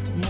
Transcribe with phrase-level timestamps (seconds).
[0.00, 0.29] just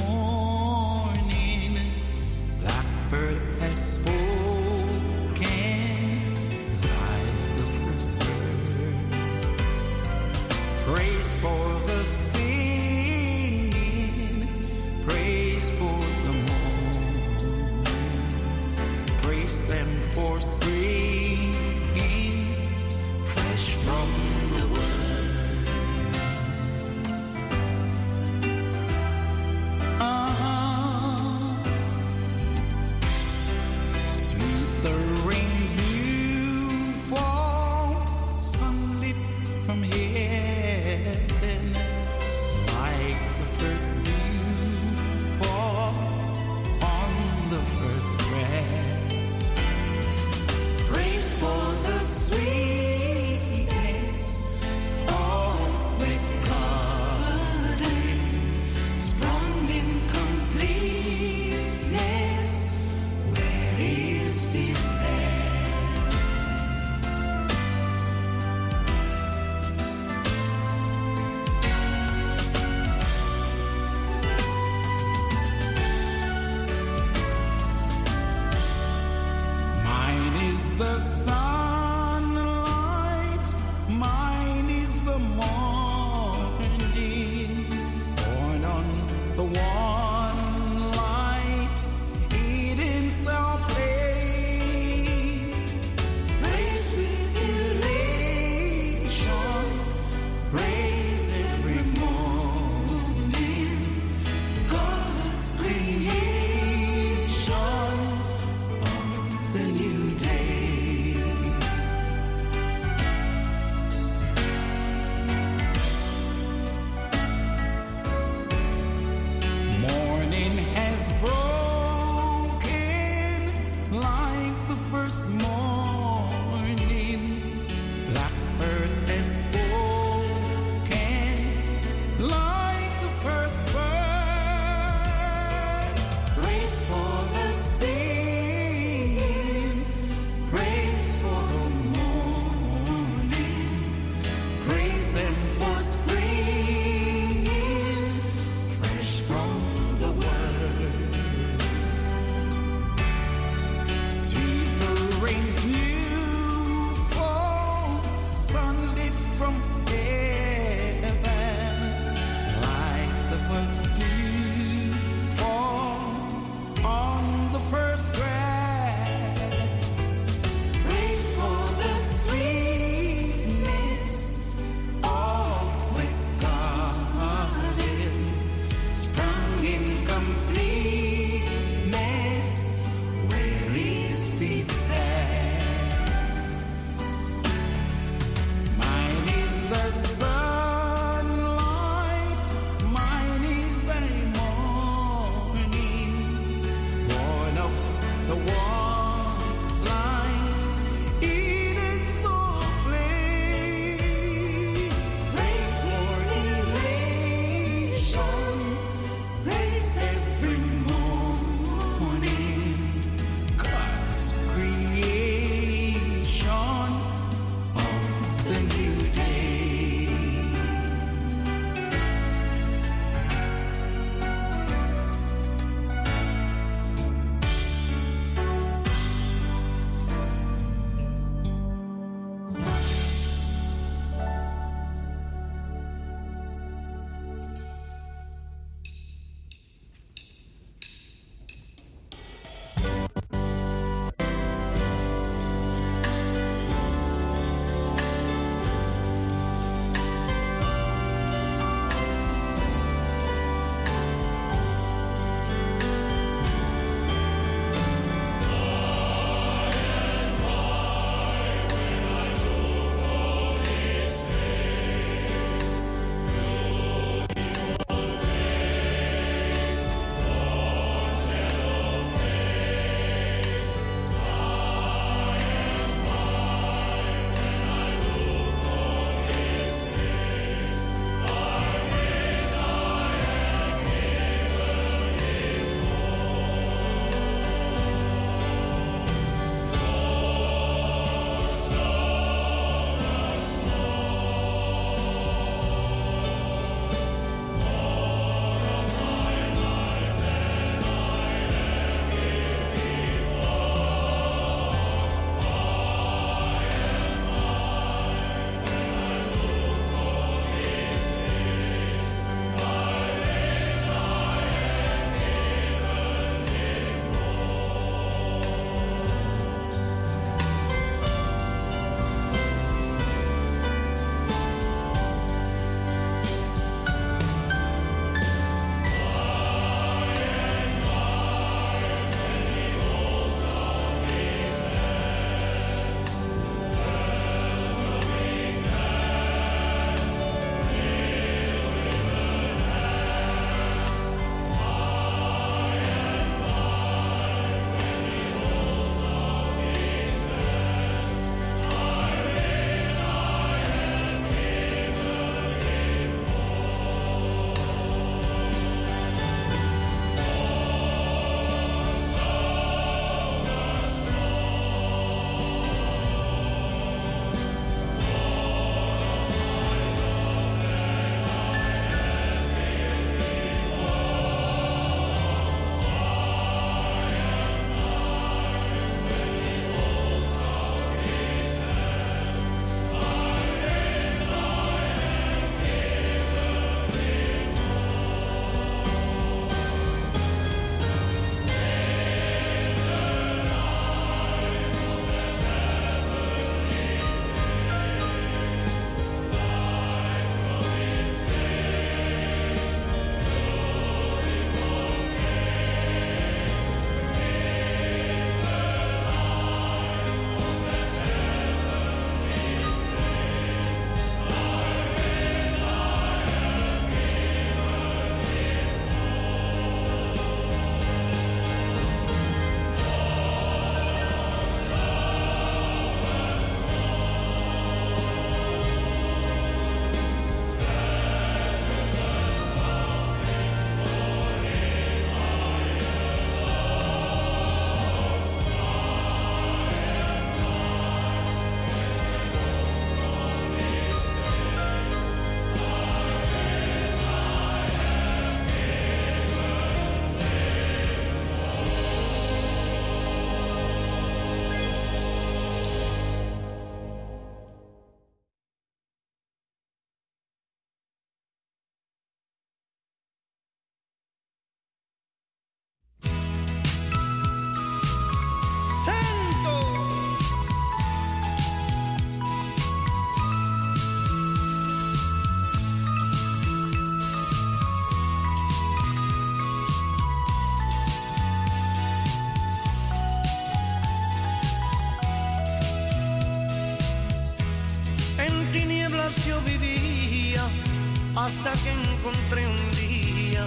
[491.31, 493.45] hasta que encontré un día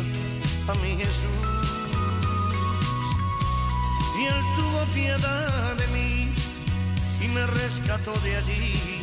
[0.72, 1.44] a mi Jesús.
[4.18, 6.34] Y él tuvo piedad de mí
[7.20, 9.02] y me rescató de allí,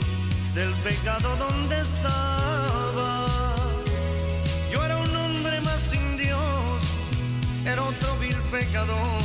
[0.54, 3.26] del pecado donde estaba.
[4.72, 6.78] Yo era un hombre más sin Dios,
[7.66, 9.22] era otro vil pecador,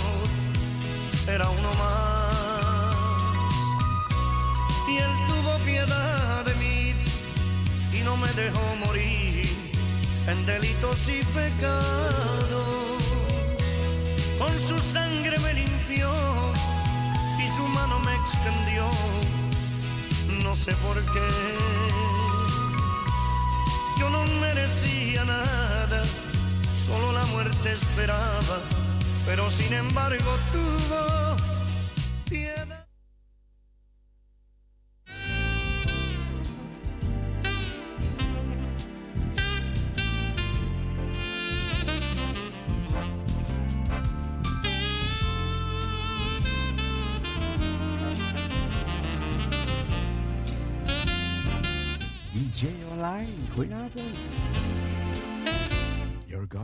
[1.27, 2.75] era uno más.
[4.91, 6.93] Y él tuvo piedad de mí
[7.93, 9.34] y no me dejó morir
[10.27, 13.03] en delitos y pecados.
[14.39, 16.09] Con su sangre me limpió
[17.39, 18.89] y su mano me extendió.
[20.43, 21.27] No sé por qué.
[23.99, 26.03] Yo no merecía nada,
[26.85, 28.59] solo la muerte esperaba,
[29.25, 31.24] pero sin embargo tuvo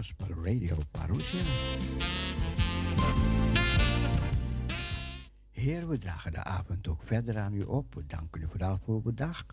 [0.01, 1.43] Gospel Radio Parousia.
[5.51, 7.95] Heer, we dragen de avond ook verder aan u op.
[7.95, 9.45] We danken u vooral voor uw dag,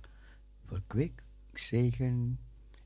[0.67, 2.38] voor kwik, zegen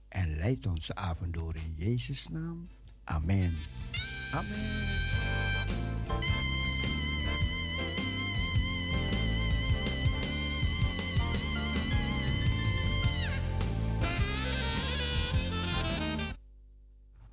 [0.08, 2.68] en leid onze avond door in Jezus' naam.
[3.04, 3.56] Amen.
[4.32, 5.30] Amen.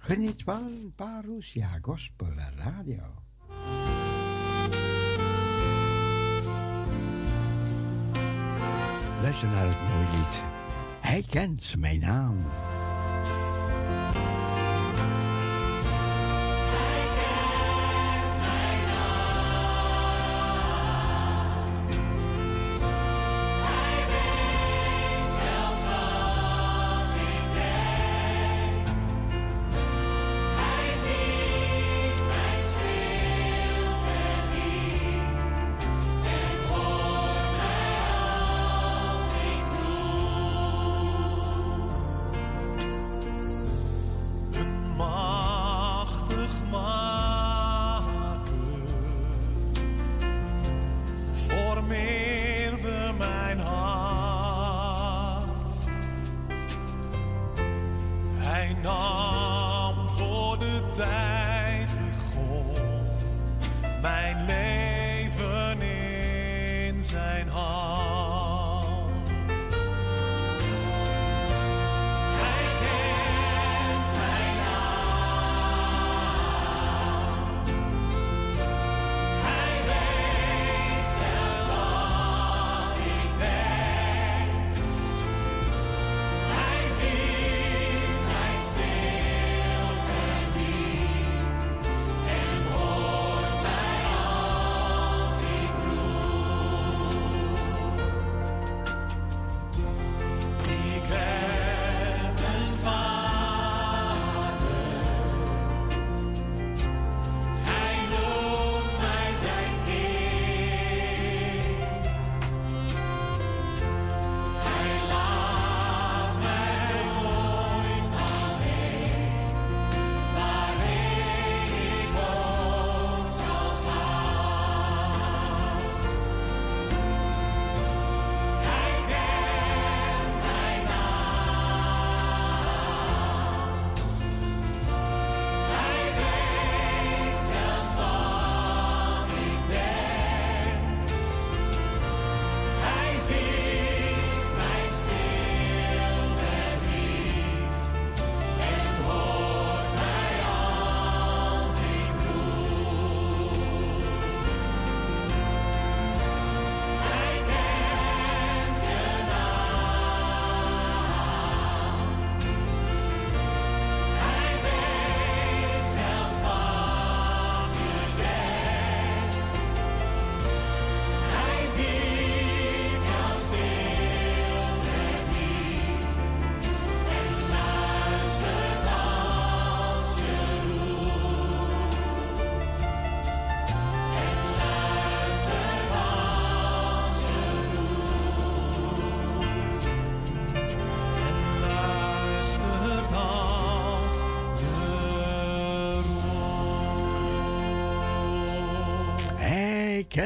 [0.09, 3.03] Geniet van Parousia Gospel Radio.
[9.21, 10.43] Luister naar het mooie lied.
[10.99, 12.37] Hij kent mijn naam.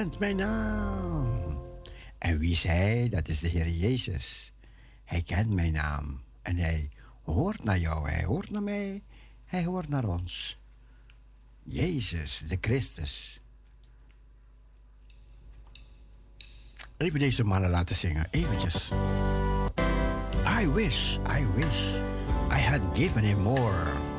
[0.04, 1.60] Kent mijn naam.
[2.18, 3.10] En wie hij?
[3.10, 4.54] Dat is de Heer Jezus.
[5.06, 6.22] Hij kent mijn naam.
[6.42, 6.90] En hij
[7.22, 9.04] hoort naar jou, hij hoort naar mij,
[9.46, 10.60] hij hoort naar ons.
[11.64, 13.40] Jezus, de Christus.
[16.98, 18.90] Even deze mannen laten zingen, eventjes.
[20.62, 21.94] I wish, I wish
[22.52, 24.13] I had given him more.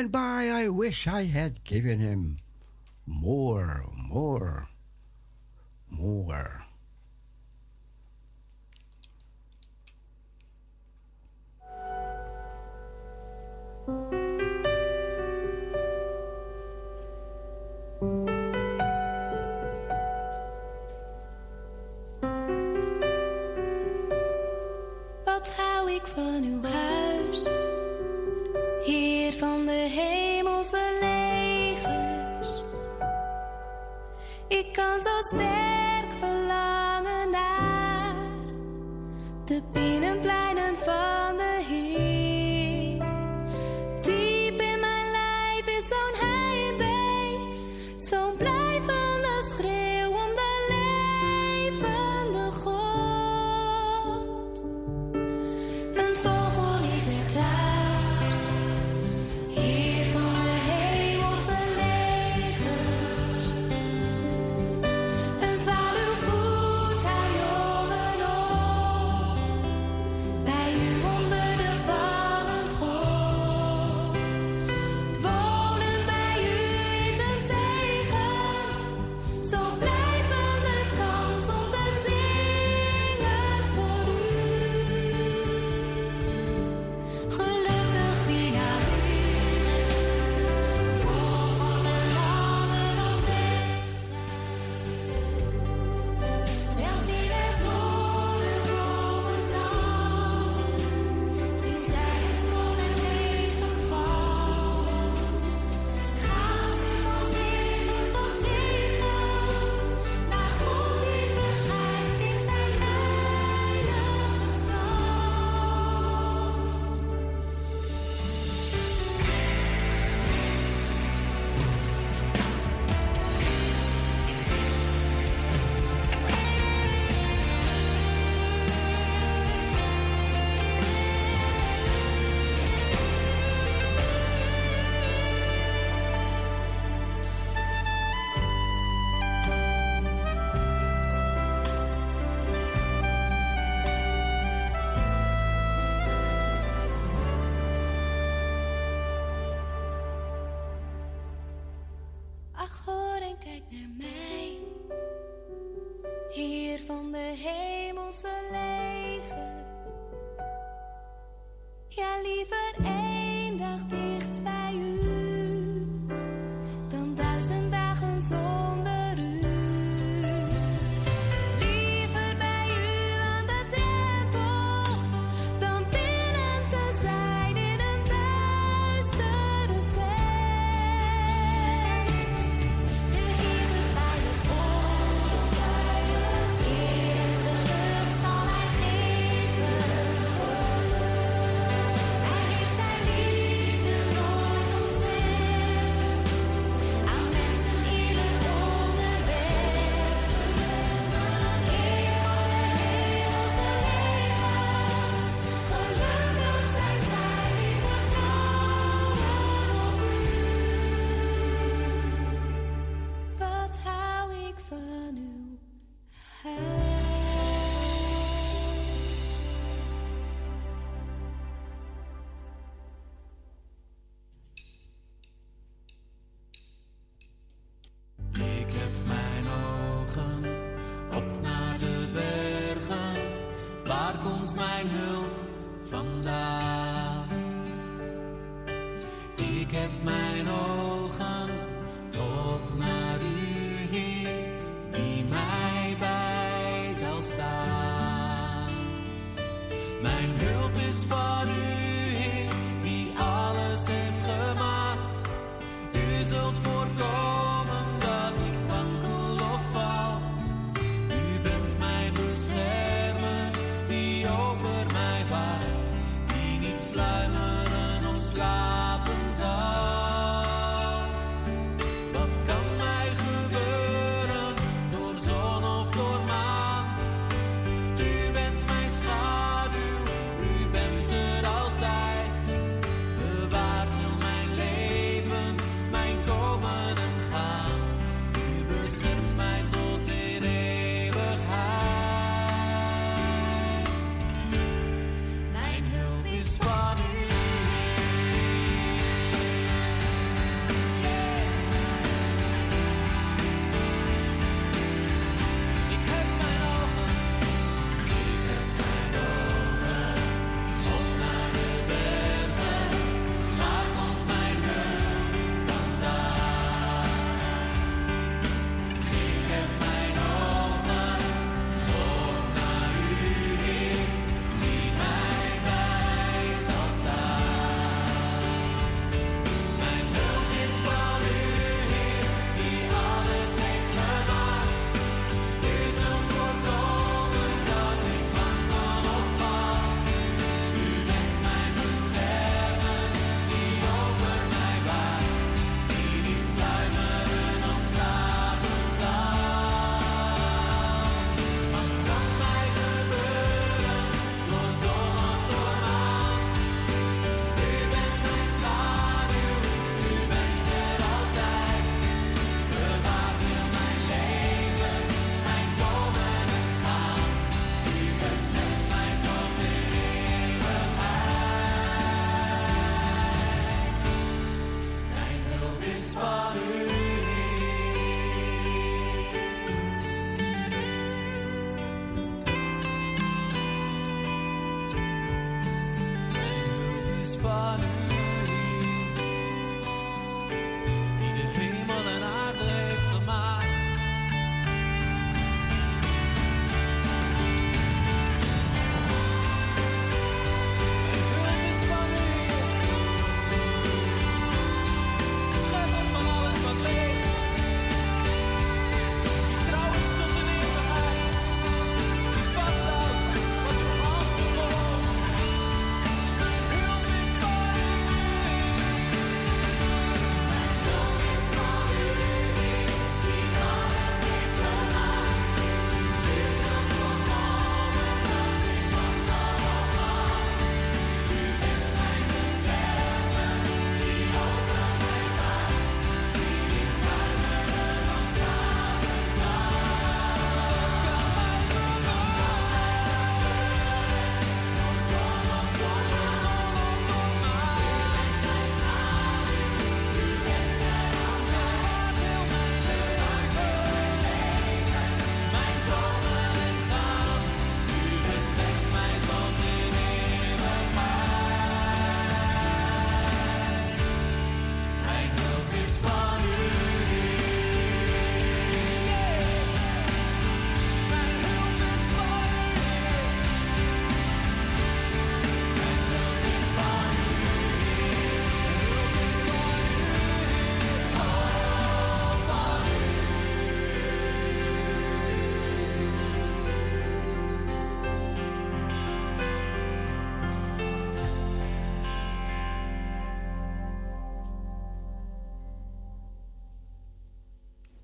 [0.00, 2.38] By and by, I wish I had given him
[3.04, 4.49] more, more.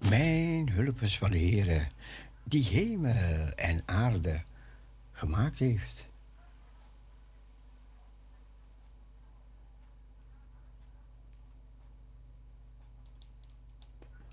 [0.09, 1.87] Mijn hulp is van de Heer,
[2.45, 4.43] die hemel en aarde
[5.13, 6.09] gemaakt heeft.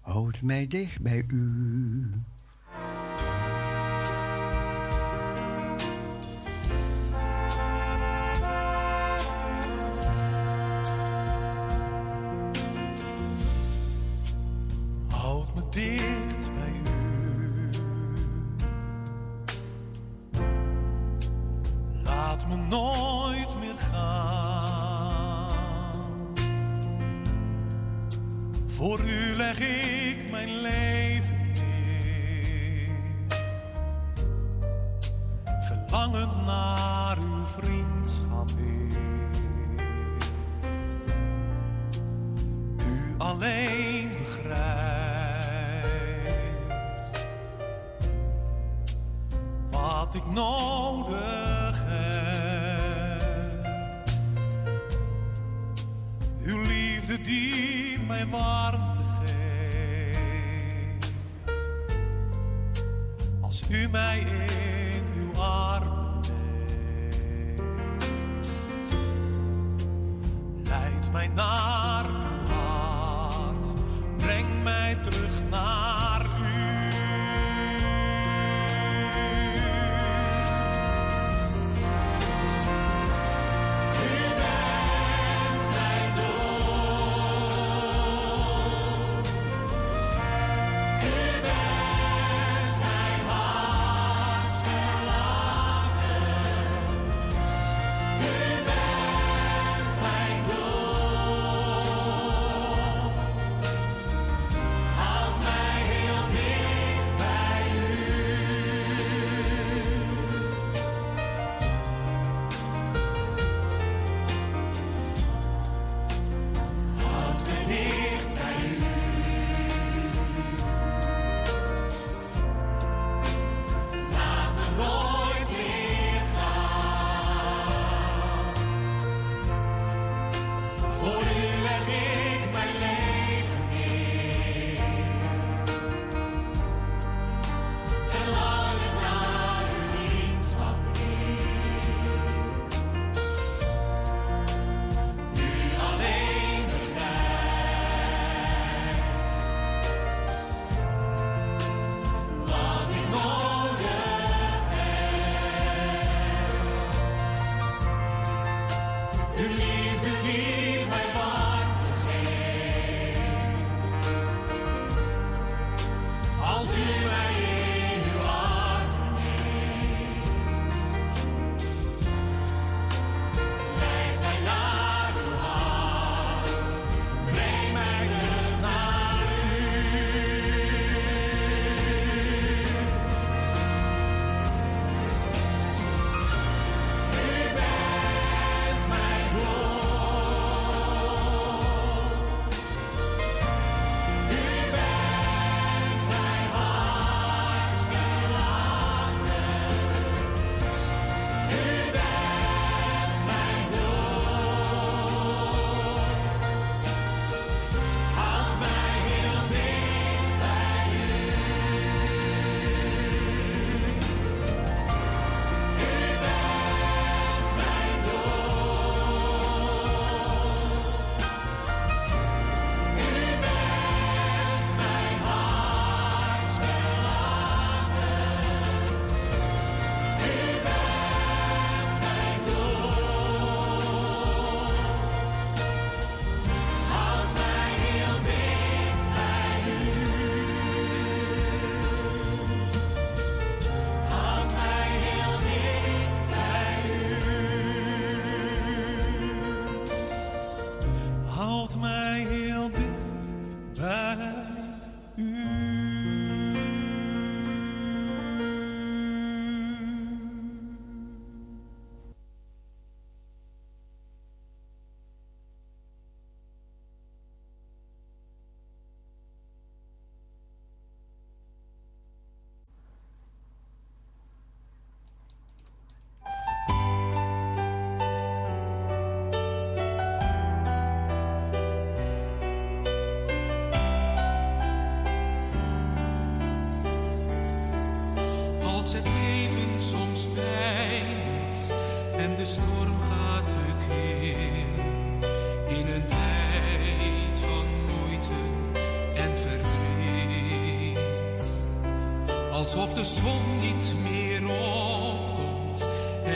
[0.01, 2.23] Houd mij dicht bij u.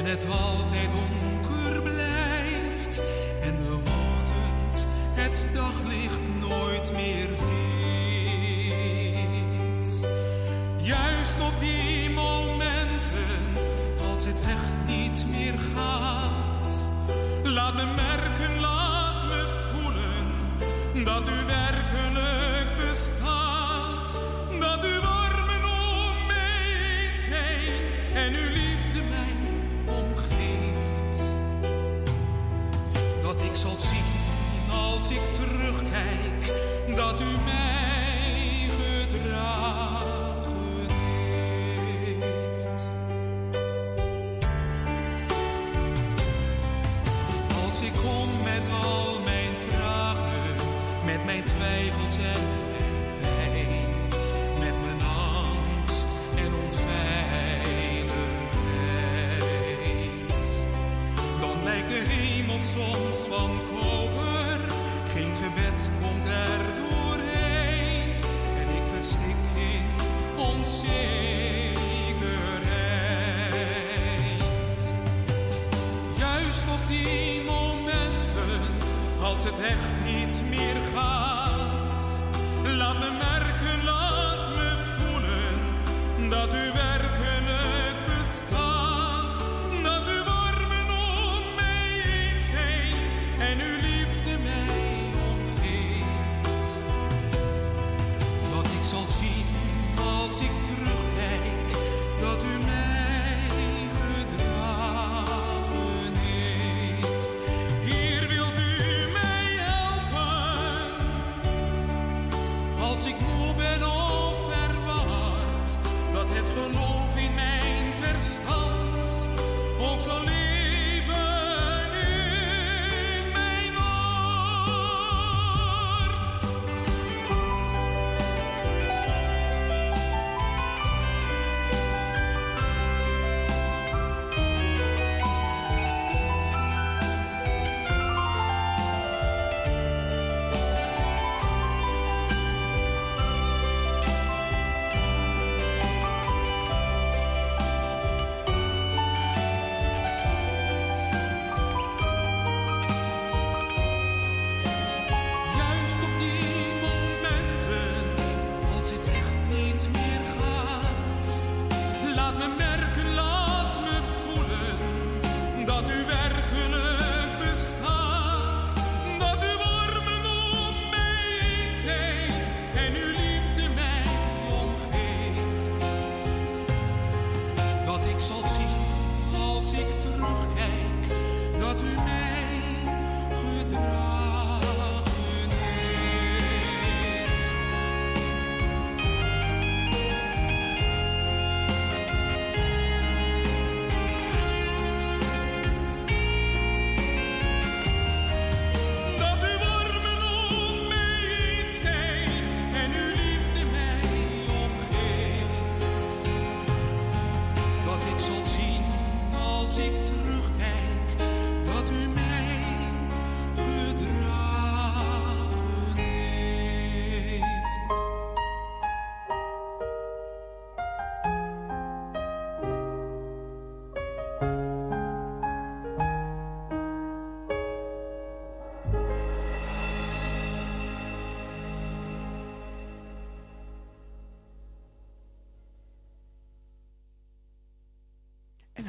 [0.07, 0.46] het was.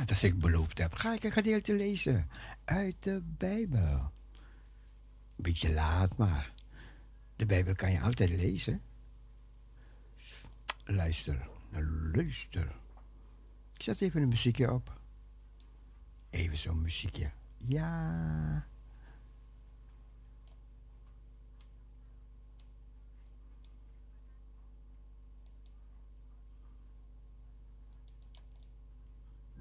[0.09, 2.29] als ik beloofd heb, ga ik een gedeelte lezen
[2.65, 4.13] uit de Bijbel.
[5.37, 6.53] Beetje laat, maar
[7.37, 8.83] de Bijbel kan je altijd lezen.
[10.85, 11.49] Luister,
[12.13, 12.77] luister.
[13.75, 15.01] Ik zet even een muziekje op.
[16.31, 17.31] Even zo'n muziekje.
[17.57, 18.67] Ja.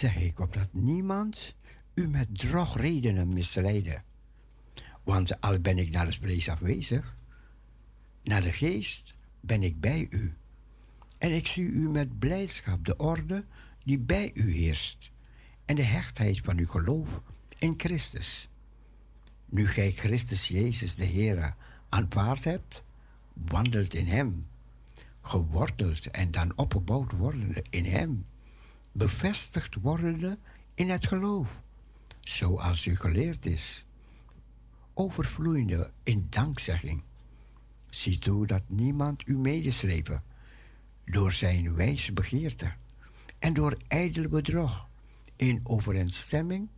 [0.00, 1.54] zeg ik opdat niemand
[1.94, 4.04] u met drogredenen misleiden.
[5.04, 7.16] Want al ben ik naar het vlees afwezig,
[8.22, 10.36] naar de geest ben ik bij u.
[11.18, 13.44] En ik zie u met blijdschap de orde
[13.84, 15.10] die bij u heerst
[15.64, 17.08] en de hechtheid van uw geloof
[17.58, 18.48] in Christus.
[19.46, 21.54] Nu gij Christus Jezus de Heer
[21.88, 22.84] aanvaard hebt,
[23.32, 24.46] wandelt in Hem,
[25.22, 28.26] geworteld en dan opgebouwd wordende in Hem,
[29.00, 30.38] bevestigd wordende
[30.74, 31.62] in het geloof,
[32.20, 33.84] zoals u geleerd is,
[34.94, 37.02] overvloeiende in dankzegging.
[37.88, 40.22] Zie toe dat niemand u medeslepen
[41.04, 42.72] door zijn wijze begeerte
[43.38, 44.88] en door ijdele bedrog
[45.36, 46.68] in overeenstemming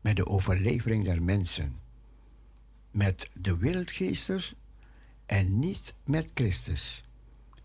[0.00, 1.80] met de overlevering der mensen,
[2.90, 4.54] met de wereldgeesters
[5.26, 7.04] en niet met Christus.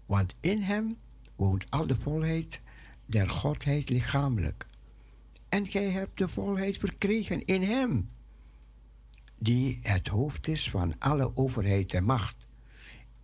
[0.06, 0.98] Want in hem
[1.36, 2.62] woont al de volheid
[3.06, 4.68] der Godheid lichamelijk.
[5.50, 8.10] En gij hebt de volheid verkregen in hem,
[9.38, 12.46] die het hoofd is van alle overheid en macht.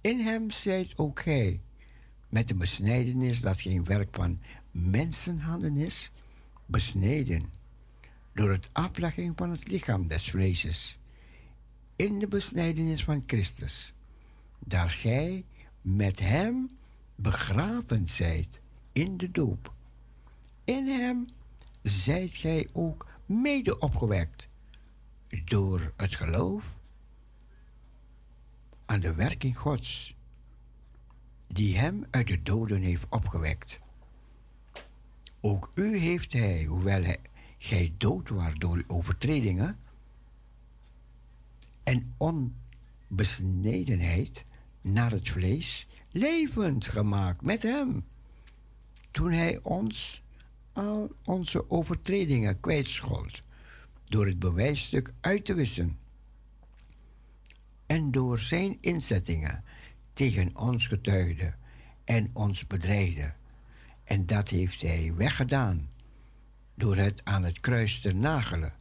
[0.01, 1.61] In hem zijt ook gij,
[2.29, 4.39] met de besnijdenis dat geen werk van
[4.71, 6.11] mensenhanden is,
[6.65, 7.49] besneden
[8.33, 10.99] door het aflegging van het lichaam des vleeses
[11.99, 13.93] in de besnijdenis van Christus,
[14.59, 15.45] daar gij
[15.81, 16.69] met hem
[17.15, 18.61] begraven zijt
[18.99, 19.73] in de doop.
[20.63, 21.27] In hem
[21.81, 24.49] zijt gij ook mede opgewekt
[25.45, 26.77] door het geloof
[28.85, 30.15] aan de werking Gods,
[31.47, 33.79] die hem uit de doden heeft opgewekt.
[35.41, 37.15] Ook u heeft hij, hoewel
[37.57, 39.79] gij dood waart door uw overtredingen
[41.83, 44.43] en onbesnedenheid
[44.81, 48.05] naar het vlees, levend gemaakt met hem.
[49.11, 50.23] Toen hij ons
[50.73, 53.41] al onze overtredingen kwijtschold
[54.05, 55.97] door het bewijsstuk uit te wissen
[57.85, 59.63] en door zijn inzettingen
[60.13, 61.53] tegen ons getuigde
[62.03, 63.33] en ons bedreigde.
[64.03, 65.89] En dat heeft hij weggedaan
[66.75, 68.73] door het aan het kruis te nagelen.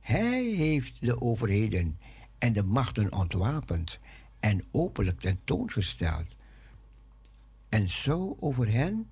[0.00, 1.98] Hij heeft de overheden
[2.38, 3.98] en de machten ontwapend
[4.40, 6.36] en openlijk tentoongesteld
[7.68, 9.10] en zo over hen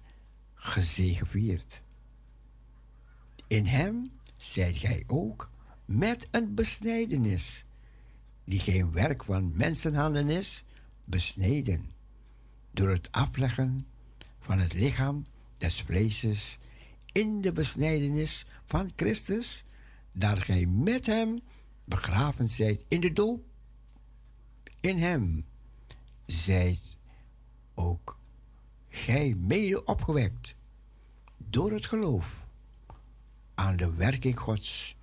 [0.62, 1.82] gezegevierd.
[3.46, 5.50] In hem zijt gij ook
[5.84, 7.64] met een besnijdenis,
[8.44, 10.64] die geen werk van mensenhanden is,
[11.04, 11.90] besneden,
[12.70, 13.86] door het afleggen
[14.38, 15.26] van het lichaam
[15.58, 16.58] des vleeses
[17.12, 19.64] in de besnijdenis van Christus,
[20.12, 21.40] daar gij met hem
[21.84, 23.44] begraven zijt in de doop.
[24.80, 25.44] In hem
[26.26, 26.96] zijt
[27.74, 28.20] ook
[28.95, 30.57] gij mede opgewekt
[31.36, 32.47] door het geloof
[33.55, 34.97] aan de werking Gods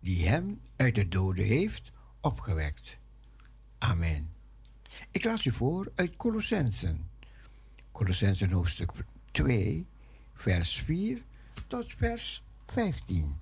[0.00, 2.98] die hem uit de doden heeft opgewekt.
[3.78, 4.32] Amen.
[5.10, 7.10] Ik las u voor uit Colossensen.
[7.92, 8.92] Colossensen hoofdstuk
[9.30, 9.86] 2,
[10.34, 11.22] vers 4
[11.66, 13.36] tot vers 15.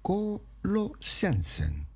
[0.00, 1.86] Colossensen.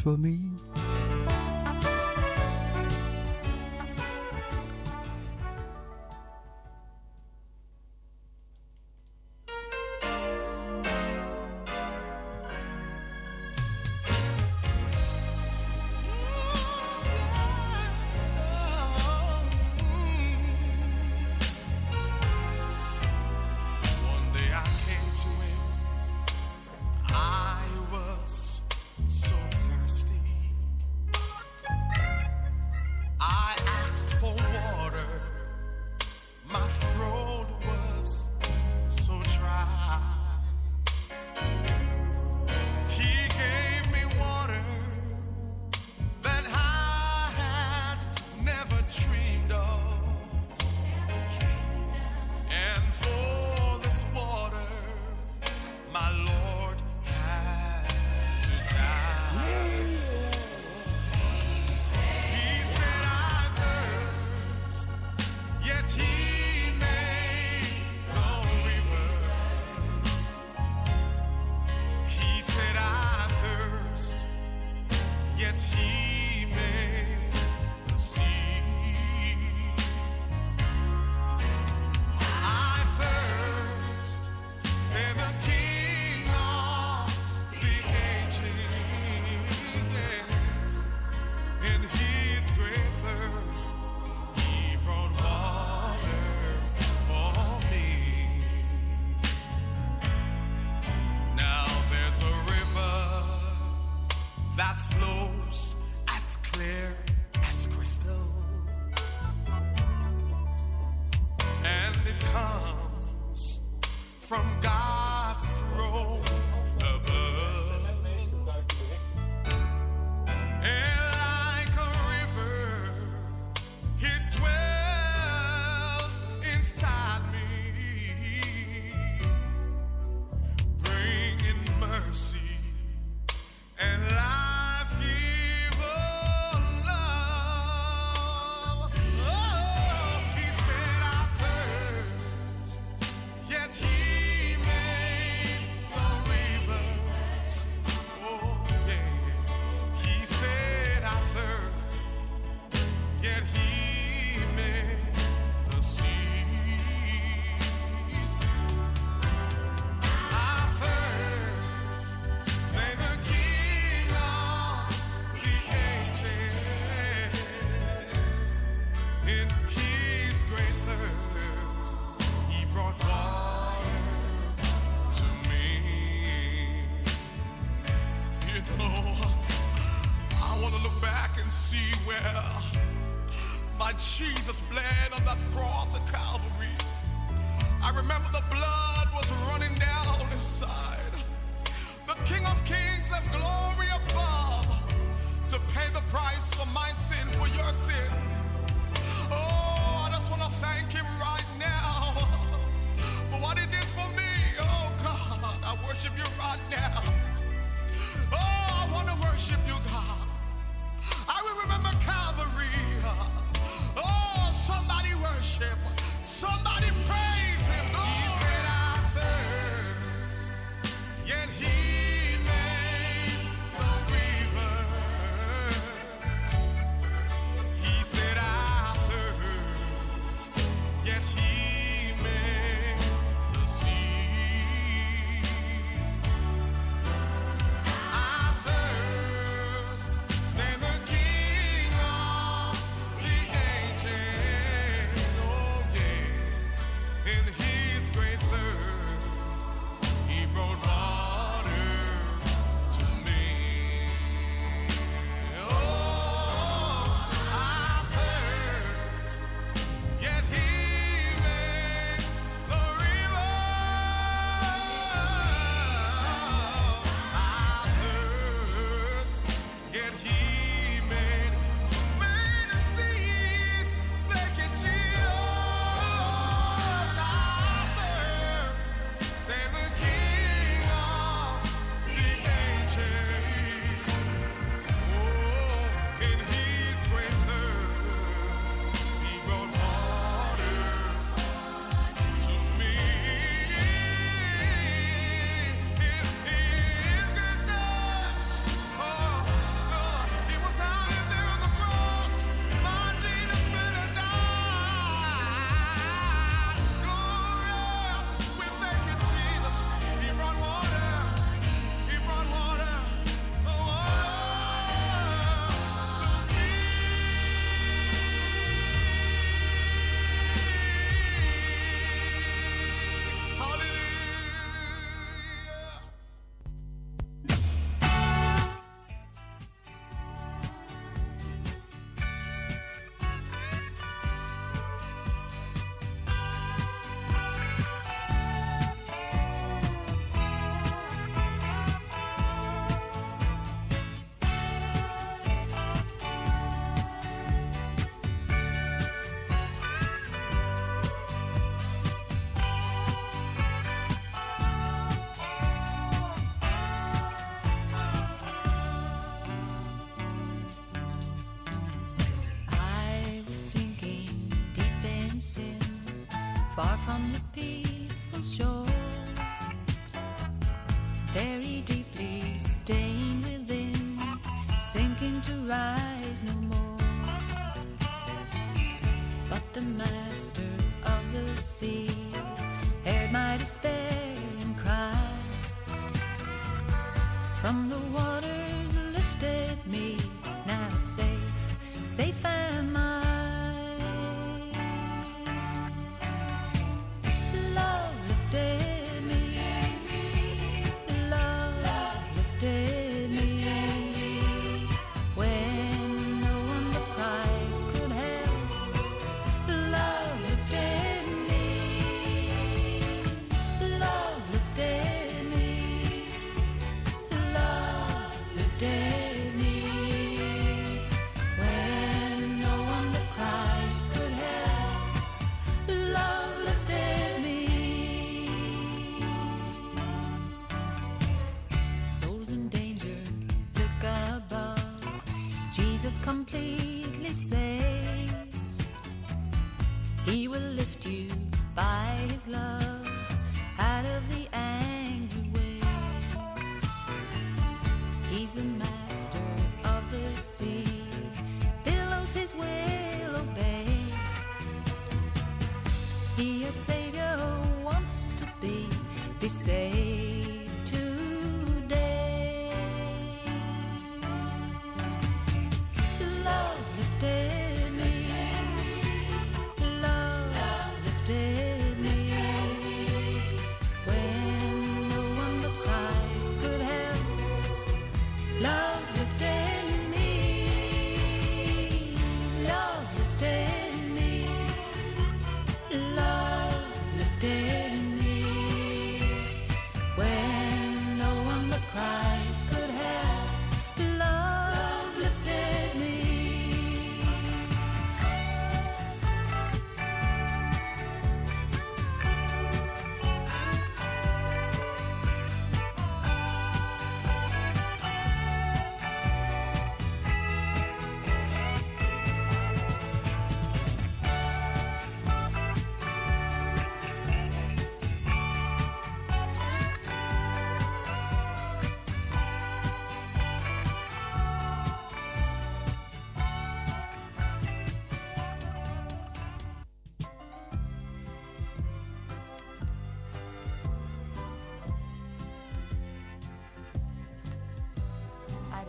[0.00, 0.39] For me.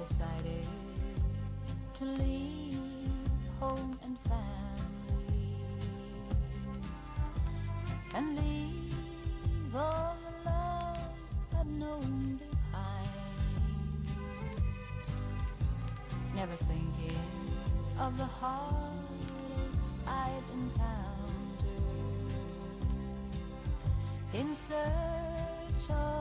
[0.08, 0.68] decided
[1.94, 2.80] to leave
[3.60, 5.54] home and family
[8.16, 10.98] and leave all the love
[11.56, 13.10] I've known behind.
[16.34, 17.20] Never thinking
[18.00, 22.34] of the heartaches I've encountered
[24.34, 26.21] in search of.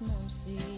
[0.00, 0.73] there's no sea.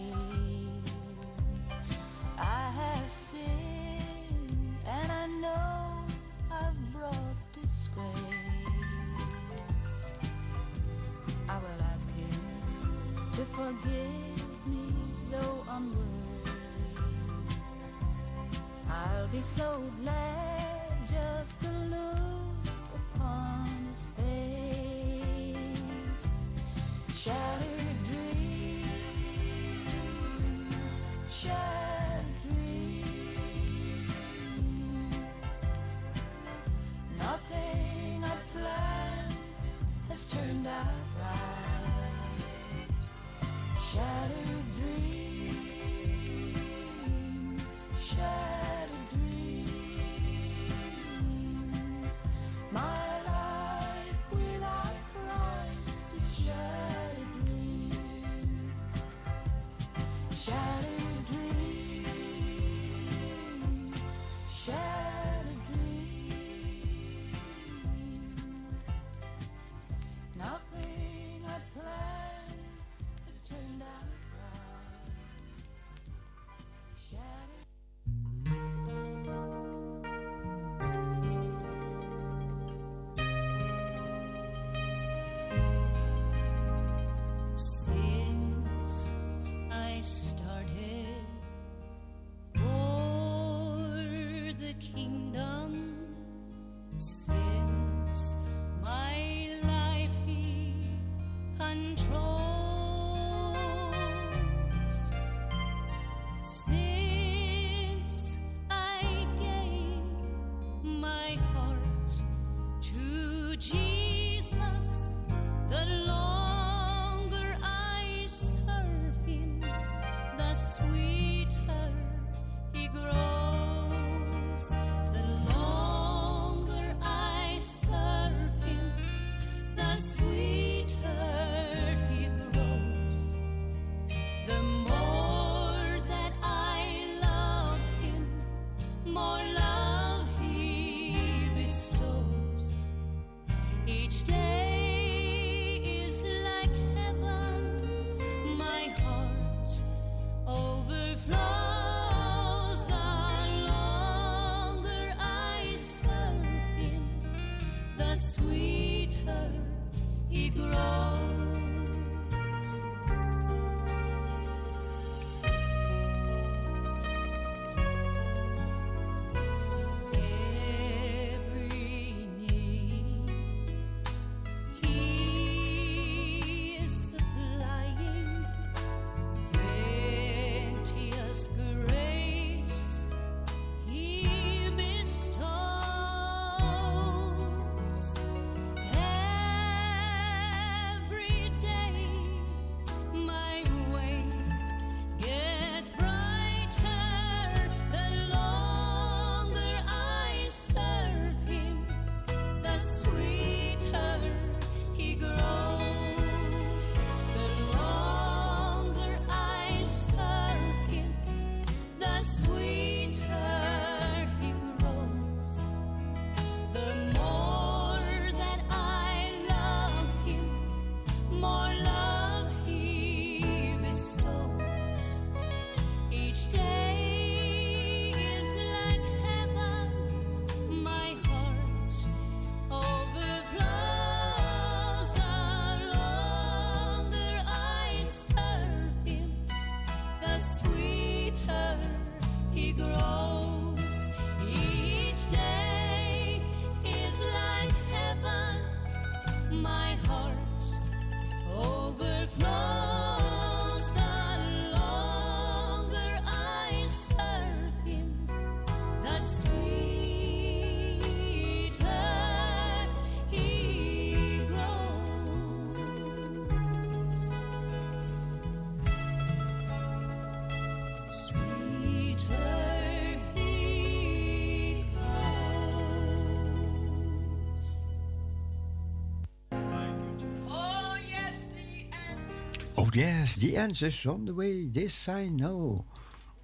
[282.97, 285.85] yes, the answer's on the way, this I know.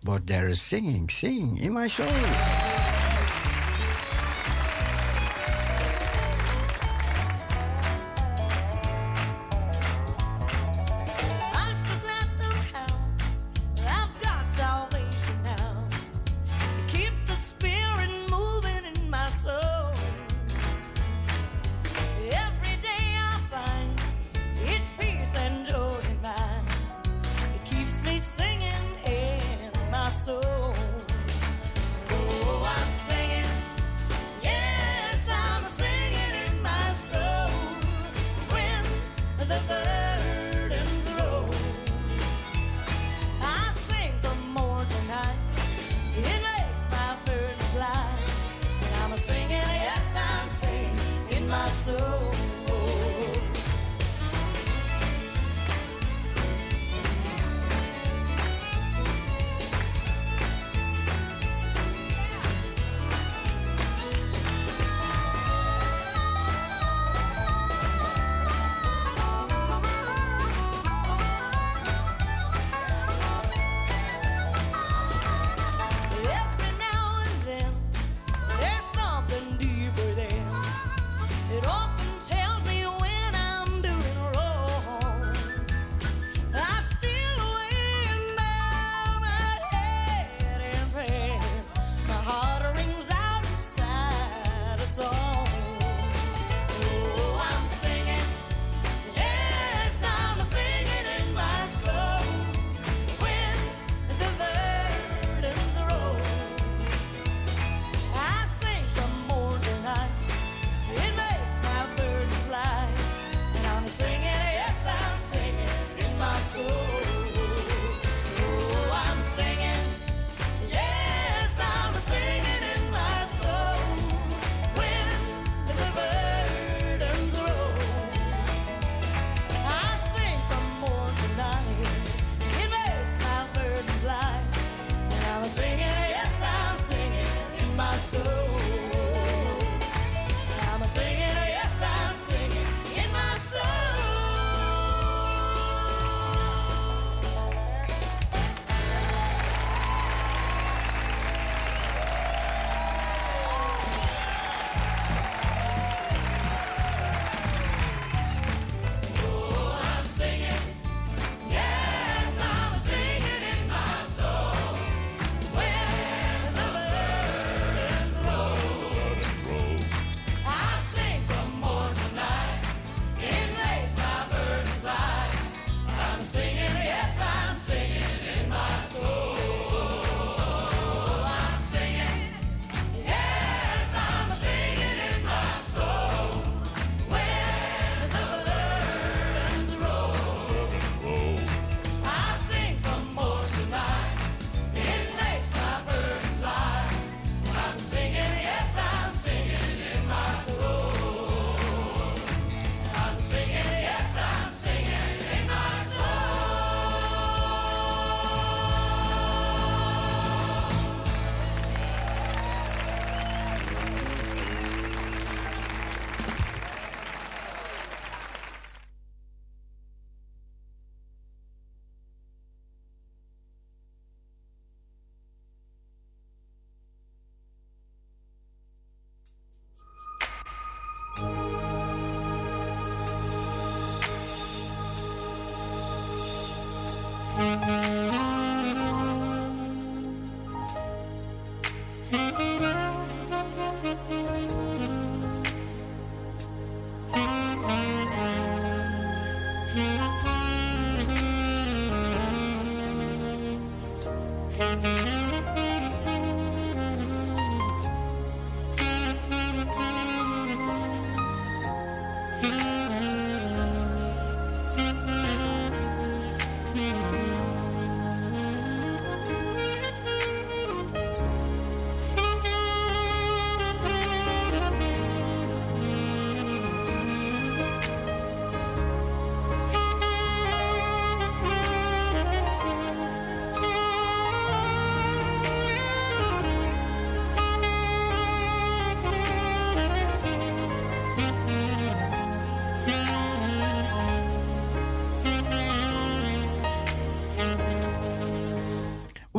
[0.03, 2.52] But there is singing, singing in my soul.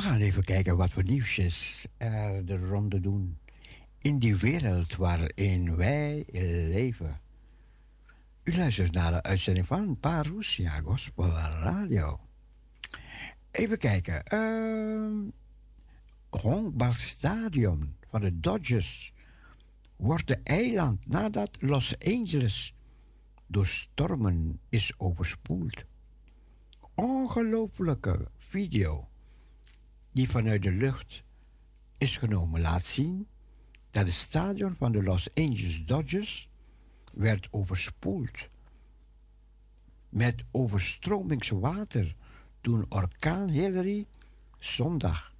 [0.04, 3.38] gaan even kijken wat voor nieuwsjes er eh, de ronde doen
[3.98, 6.24] in die wereld waarin wij
[6.68, 7.20] leven.
[8.42, 12.20] U luistert naar de uitzending van Parousia Gospel Radio.
[13.50, 14.22] Even kijken.
[16.32, 19.12] Uh, Stadion van de Dodgers
[19.96, 22.74] wordt de eiland nadat Los Angeles
[23.46, 25.84] door stormen is overspoeld.
[26.94, 29.08] Ongelooflijke video
[30.14, 31.22] die vanuit de lucht
[31.98, 33.26] is genomen, laat zien
[33.90, 36.48] dat het stadion van de Los Angeles Dodgers
[37.12, 38.48] werd overspoeld
[40.08, 42.16] met overstromingswater
[42.60, 44.06] toen orkaan Hillary
[44.58, 45.34] zondag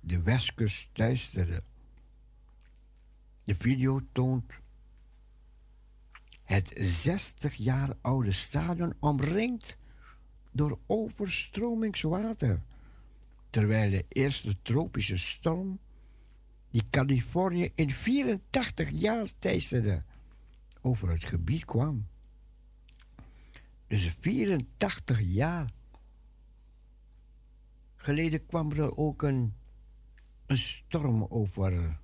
[0.00, 1.62] de westkust duisterde.
[3.44, 4.52] De video toont
[6.44, 9.76] het 60 jaar oude stadion omringd
[10.52, 12.62] door overstromingswater.
[13.56, 15.78] Terwijl de eerste tropische storm
[16.70, 20.02] die Californië in 84 jaar teisterde
[20.80, 22.06] over het gebied kwam.
[23.86, 25.72] Dus 84 jaar
[27.96, 29.54] geleden kwam er ook een,
[30.46, 31.98] een storm over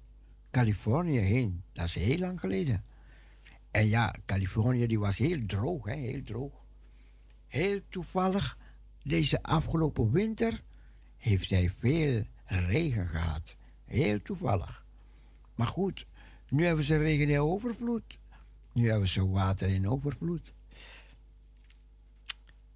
[0.50, 1.62] Californië heen.
[1.72, 2.84] Dat is heel lang geleden.
[3.70, 6.64] En ja, Californië die was heel droog, hè, heel droog.
[7.46, 8.58] Heel toevallig,
[9.02, 10.62] deze afgelopen winter
[11.22, 13.56] heeft hij veel regen gehad.
[13.84, 14.84] Heel toevallig.
[15.54, 16.06] Maar goed,
[16.48, 18.18] nu hebben ze regen in overvloed.
[18.72, 20.52] Nu hebben ze water in overvloed.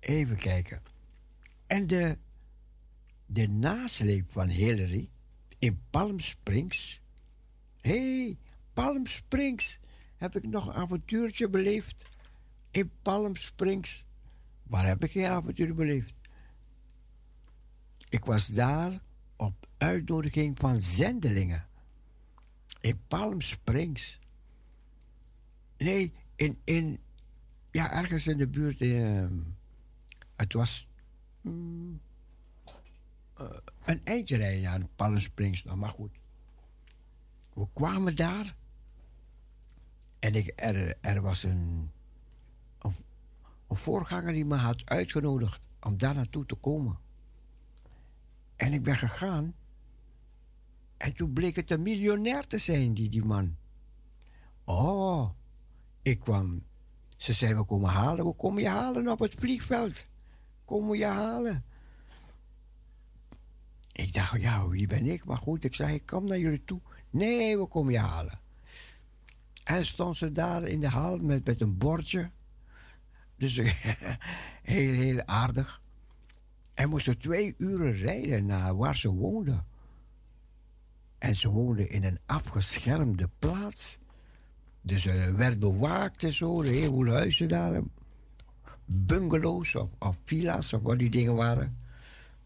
[0.00, 0.82] Even kijken.
[1.66, 2.18] En de,
[3.26, 5.08] de nasleep van Hillary
[5.58, 7.00] in Palm Springs.
[7.80, 8.36] Hé, hey,
[8.72, 9.78] Palm Springs.
[10.16, 12.04] Heb ik nog een avontuurtje beleefd?
[12.70, 14.04] In Palm Springs.
[14.62, 16.14] Waar heb ik geen avontuur beleefd?
[18.16, 19.00] Ik was daar
[19.36, 21.66] op uitnodiging van zendelingen.
[22.80, 24.20] In Palm Springs.
[25.76, 26.98] Nee, in, in
[27.70, 28.80] ja, ergens in de buurt.
[28.80, 29.26] Uh,
[30.36, 30.88] het was
[31.40, 32.00] mm,
[33.40, 33.46] uh,
[33.84, 36.18] een eindje rijden aan Palm Springs nog, maar goed.
[37.54, 38.56] We kwamen daar
[40.18, 41.90] en ik, er, er was een,
[42.78, 47.04] een voorganger die me had uitgenodigd om daar naartoe te komen.
[48.56, 49.54] En ik ben gegaan.
[50.96, 53.56] En toen bleek het een miljonair te zijn, die, die man.
[54.64, 55.30] Oh,
[56.02, 56.62] ik kwam.
[57.16, 58.26] Ze zei, we komen halen.
[58.26, 60.06] We komen je halen op het vliegveld.
[60.64, 61.64] Komen je halen.
[63.92, 65.24] Ik dacht, ja, wie ben ik?
[65.24, 66.80] Maar goed, ik zei, ik kom naar jullie toe.
[67.10, 68.40] Nee, we komen je halen.
[69.64, 72.30] En stond ze daar in de hal met, met een bordje.
[73.36, 73.56] Dus
[74.62, 75.82] heel, heel aardig.
[76.76, 79.62] En moesten twee uren rijden naar waar ze woonde.
[81.18, 83.98] En ze woonde in een afgeschermde plaats.
[84.80, 87.82] Dus er werd bewaakt en zo, de hele huizen daar.
[88.84, 91.78] Bungalows of, of villa's of wat die dingen waren.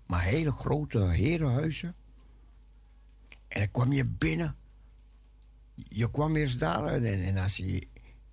[0.06, 1.94] Maar hele grote herenhuizen.
[3.48, 4.56] En dan kwam je binnen.
[5.74, 7.86] Je kwam eerst daar en, en als je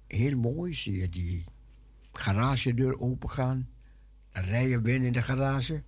[0.07, 1.43] heel mooi zie je die
[2.11, 3.69] garagedeur opengaan.
[4.37, 5.83] Dan rij je binnen in de garage.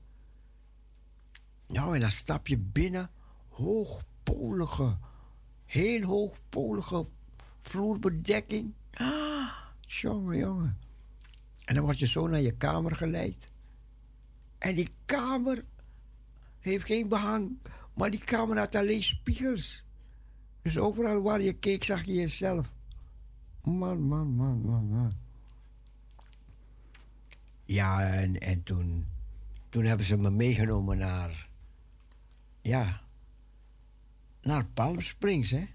[1.67, 3.09] Nou, en dan stap je binnen.
[3.47, 4.97] Hoogpolige,
[5.65, 7.07] heel hoogpolige
[7.61, 8.73] vloerbedekking.
[8.93, 10.77] Ah, jongen, jongen.
[11.65, 13.51] En dan word je zo naar je kamer geleid.
[14.57, 15.65] En die kamer
[16.59, 17.57] heeft geen behang,
[17.93, 19.83] maar die kamer had alleen spiegels.
[20.61, 22.73] Dus overal waar je keek, zag je jezelf.
[23.63, 25.11] Man, man, man, man, man.
[27.69, 29.07] Ja, en, en toen,
[29.69, 31.49] toen hebben ze me meegenomen naar.
[32.61, 33.01] Ja.
[34.41, 35.67] Naar Palm Springs, hè.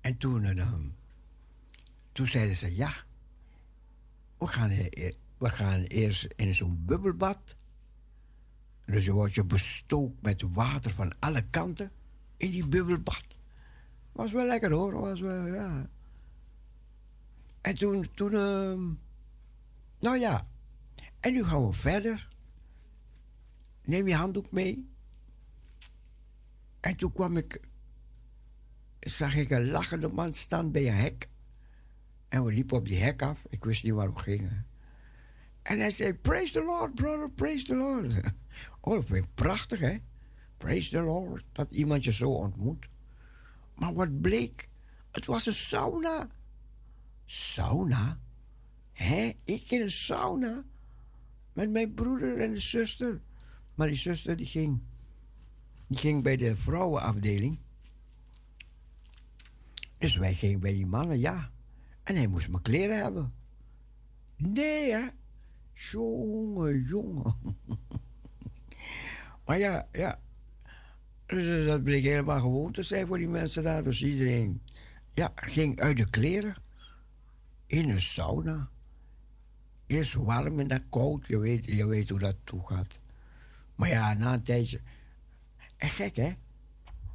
[0.00, 0.74] En toen, uh,
[2.12, 2.94] toen zeiden ze: ja.
[4.38, 7.56] We gaan, e-, we gaan eerst in zo'n bubbelbad.
[8.84, 11.92] Dus je wordt je bestookt met water van alle kanten
[12.36, 13.36] in die bubbelbad.
[14.12, 15.90] Was wel lekker hoor, was wel, ja.
[17.60, 18.96] En toen, toen, uh,
[20.00, 20.48] nou ja.
[21.20, 22.28] En nu gaan we verder.
[23.84, 24.90] Neem je handdoek mee.
[26.80, 27.60] En toen kwam ik,
[29.00, 31.28] zag ik een lachende man staan bij een hek.
[32.28, 33.44] En we liepen op die hek af.
[33.48, 34.66] Ik wist niet waar we gingen.
[35.62, 38.12] En hij zei, praise the Lord, brother, praise the Lord.
[38.82, 39.96] Oh, dat vind ik prachtig, hè?
[40.56, 42.88] Praise the Lord, dat iemand je zo ontmoet.
[43.74, 44.68] Maar wat bleek?
[45.10, 46.28] Het was een sauna.
[47.24, 48.20] Sauna?
[49.00, 50.64] Hé, ik in een sauna?
[51.52, 53.20] Met mijn broeder en de zuster.
[53.74, 54.80] Maar die zuster die ging,
[55.86, 57.58] die ging bij de vrouwenafdeling.
[59.98, 61.50] Dus wij gingen bij die mannen, ja.
[62.02, 63.34] En hij moest mijn kleren hebben.
[64.36, 65.08] Nee, hè?
[65.74, 67.34] Jongen, jongen.
[69.46, 70.20] maar ja, ja.
[71.26, 73.84] Dus dat bleek helemaal gewoon te zijn voor die mensen daar.
[73.84, 74.62] Dus iedereen
[75.14, 76.56] ja, ging uit de kleren
[77.66, 78.70] in een sauna.
[79.90, 81.26] Eerst warm en dan koud.
[81.26, 82.98] Je weet, je weet hoe dat toe gaat.
[83.74, 84.80] Maar ja, na een tijdje.
[85.76, 86.32] En gek, hè?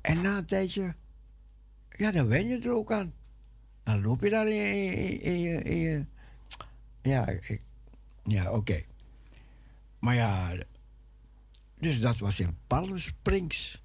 [0.02, 0.96] En na een tijdje.
[1.98, 3.14] Ja, dan wen je er ook aan.
[3.84, 6.06] Dan loop je daar in je
[7.02, 7.62] ja, ik,
[8.24, 8.84] ja oké.
[10.00, 10.54] Maar ja.
[11.80, 13.84] Dus dat was in Palm Springs.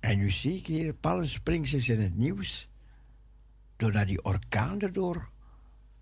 [0.00, 2.68] En nu zie ik hier, Palm Springs is in het nieuws.
[3.76, 5.30] doordat die orkaan erdoor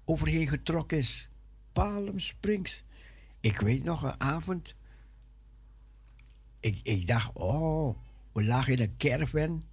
[0.05, 1.30] overheen getrokken is.
[1.72, 2.84] Palm Springs.
[3.40, 4.74] Ik weet nog een avond.
[6.60, 7.98] Ik, ik dacht, oh,
[8.32, 9.64] we lagen in een caravan.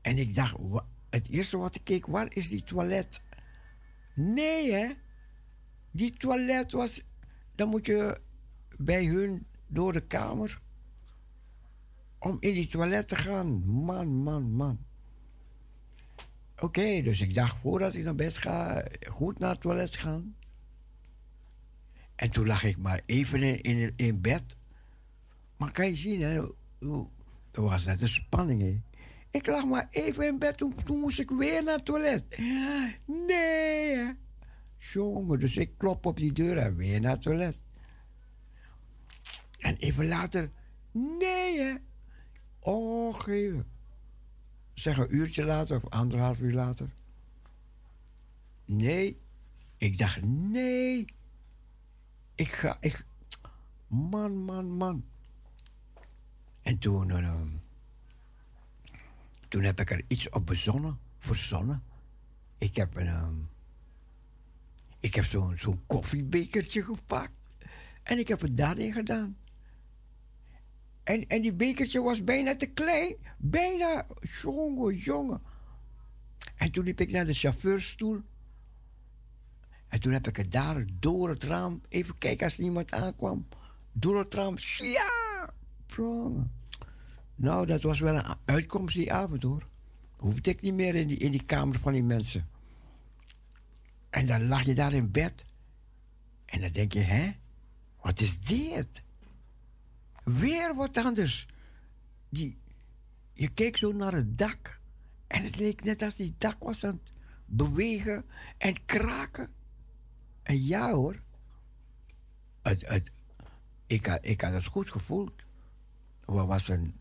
[0.00, 0.56] En ik dacht,
[1.10, 3.20] het eerste wat ik keek, waar is die toilet?
[4.14, 4.92] Nee, hè?
[5.90, 7.02] Die toilet was.
[7.54, 8.20] Dan moet je
[8.76, 10.60] bij hun door de kamer.
[12.18, 13.66] Om in die toilet te gaan.
[13.66, 14.84] Man, man, man.
[16.60, 20.36] Oké, dus ik dacht voordat ik naar bed ga, goed naar het toilet gaan.
[22.14, 24.56] En toen lag ik maar even in, in, in bed.
[25.56, 26.34] Maar kan je zien, hè?
[27.52, 28.80] Er was net een spanning, hè?
[29.30, 32.38] Ik lag maar even in bed, toen, toen moest ik weer naar het toilet.
[33.06, 34.14] Nee?
[34.78, 37.62] Jongen, dus ik klop op die deur en weer naar het toilet.
[39.58, 40.50] En even later,
[40.92, 41.74] nee, hè?
[42.58, 43.75] Oh, geven.
[44.76, 46.90] Zeg een uurtje later of anderhalf uur later.
[48.64, 49.20] Nee.
[49.76, 51.04] Ik dacht, nee.
[52.34, 53.04] Ik ga, ik...
[53.86, 55.04] Man, man, man.
[56.62, 57.10] En toen...
[57.10, 57.40] eh,
[59.48, 61.82] toen heb ik er iets op bezonnen, verzonnen.
[62.58, 63.06] Ik heb een...
[63.06, 63.34] ehm,
[65.00, 67.32] ik heb zo'n zo'n koffiebekertje gepakt.
[68.02, 69.36] En ik heb het daarin gedaan.
[71.06, 73.16] En, en die bekertje was bijna te klein.
[73.38, 74.06] Bijna.
[74.20, 75.42] Jongen, jongen.
[76.56, 78.20] En toen liep ik naar de chauffeurstoel.
[79.88, 81.80] En toen heb ik het daar door het raam.
[81.88, 83.48] Even kijken als niemand aankwam.
[83.92, 84.54] Door het raam.
[84.76, 85.54] Ja!
[85.86, 86.52] Jongen.
[87.34, 89.68] Nou, dat was wel een uitkomst die avond hoor.
[90.16, 92.48] Hoefde ik niet meer in die, in die kamer van die mensen.
[94.10, 95.44] En dan lag je daar in bed.
[96.44, 97.30] En dan denk je, hè?
[98.00, 99.04] Wat is dit?
[100.26, 101.46] Weer wat anders.
[102.28, 102.58] Die,
[103.32, 104.80] je keek zo naar het dak.
[105.26, 107.12] En het leek net als die dak was aan het
[107.44, 108.24] bewegen
[108.58, 109.52] en kraken.
[110.42, 111.22] En ja hoor.
[112.62, 113.10] Het, het,
[113.86, 115.32] ik, had, ik had het goed gevoeld.
[116.26, 116.94] Er was, een,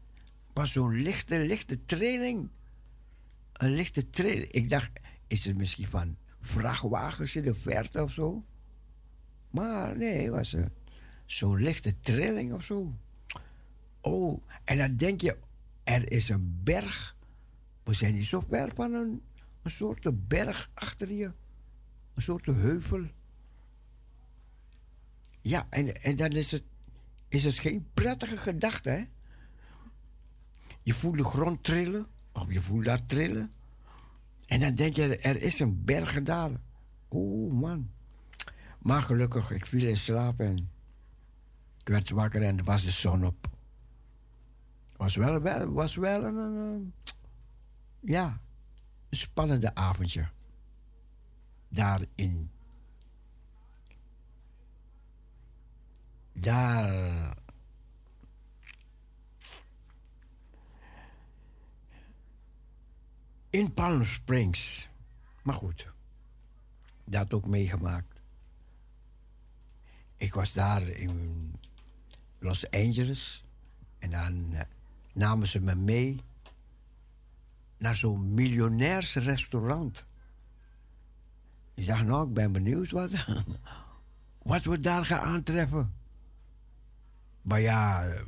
[0.54, 2.50] was zo'n lichte, lichte trilling.
[3.54, 4.52] Een lichte trilling.
[4.52, 4.92] Ik dacht,
[5.28, 8.46] is het misschien van vrachtwagens in de verte of zo?
[9.50, 10.56] Maar nee, het was
[11.26, 12.98] zo'n lichte trilling of zo.
[14.06, 15.38] Oh, en dan denk je,
[15.84, 17.16] er is een berg.
[17.84, 19.22] We zijn niet zo ver van een,
[19.62, 21.32] een soort berg achter je.
[22.14, 23.06] Een soort heuvel.
[25.42, 26.64] Ja, en, en dan is het,
[27.28, 29.08] is het geen prettige gedachte?
[30.82, 33.52] Je voelt de grond trillen, of je voelt dat trillen.
[34.46, 36.52] En dan denk je, er is een berg daar.
[37.12, 37.92] Oeh, man.
[38.80, 40.58] Maar gelukkig, ik viel in slaap en
[41.80, 43.55] ik werd wakker en was de zon op.
[44.98, 45.40] Was wel,
[45.74, 46.94] was wel een,
[48.00, 48.40] ja,
[49.10, 50.28] een spannende avondje.
[51.68, 52.52] Daarin.
[56.34, 57.38] Daar.
[63.50, 64.90] In Palm Springs.
[65.44, 65.88] Maar goed,
[67.04, 68.22] dat ook meegemaakt.
[70.18, 71.54] Ik was daar in
[72.40, 73.44] Los Angeles.
[74.00, 74.62] En dan eh,
[75.16, 76.20] namen ze me mee
[77.78, 80.06] naar zo'n miljonairsrestaurant.
[81.74, 83.26] Ik dacht, nou, ik ben benieuwd wat,
[84.44, 85.94] wat we daar gaan aantreffen.
[87.42, 88.22] Maar ja, eh,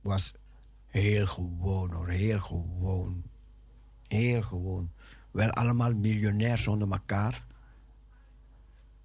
[0.00, 0.34] was
[0.86, 3.22] heel gewoon hoor, heel gewoon.
[4.06, 4.92] Heel gewoon.
[5.30, 7.46] Wel allemaal miljonairs onder elkaar.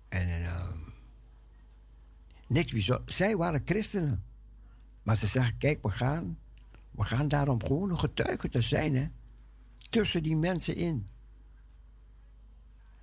[0.09, 0.67] En eh,
[2.47, 3.13] niks bijzonder.
[3.13, 4.26] Zij waren christenen.
[5.07, 6.39] Maar ze zeggen, kijk, we gaan,
[6.91, 9.07] we gaan daarom gewoon een getuige te zijn, hè.
[9.89, 11.09] Tussen die mensen in.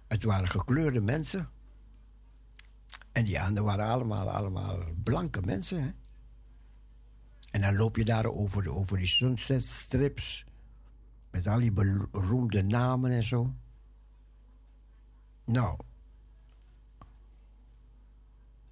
[0.06, 1.50] Het waren gekleurde mensen.
[3.12, 5.90] En die anderen waren allemaal, allemaal blanke mensen, hè.
[7.50, 10.44] En dan loop je daar over, de, over die sunset strips.
[11.30, 13.54] Met al die beroemde namen en zo.
[15.44, 15.78] Nou.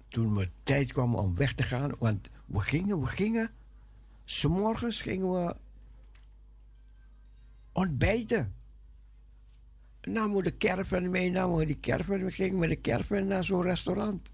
[0.07, 3.51] Toen het tijd kwam om weg te gaan, want we gingen, we gingen.
[4.25, 5.55] S'morgens gingen we
[7.71, 8.55] ontbijten.
[10.01, 12.23] Namen we de caravan mee, namen we die caravan.
[12.23, 14.31] We gingen met de caravan naar zo'n restaurant.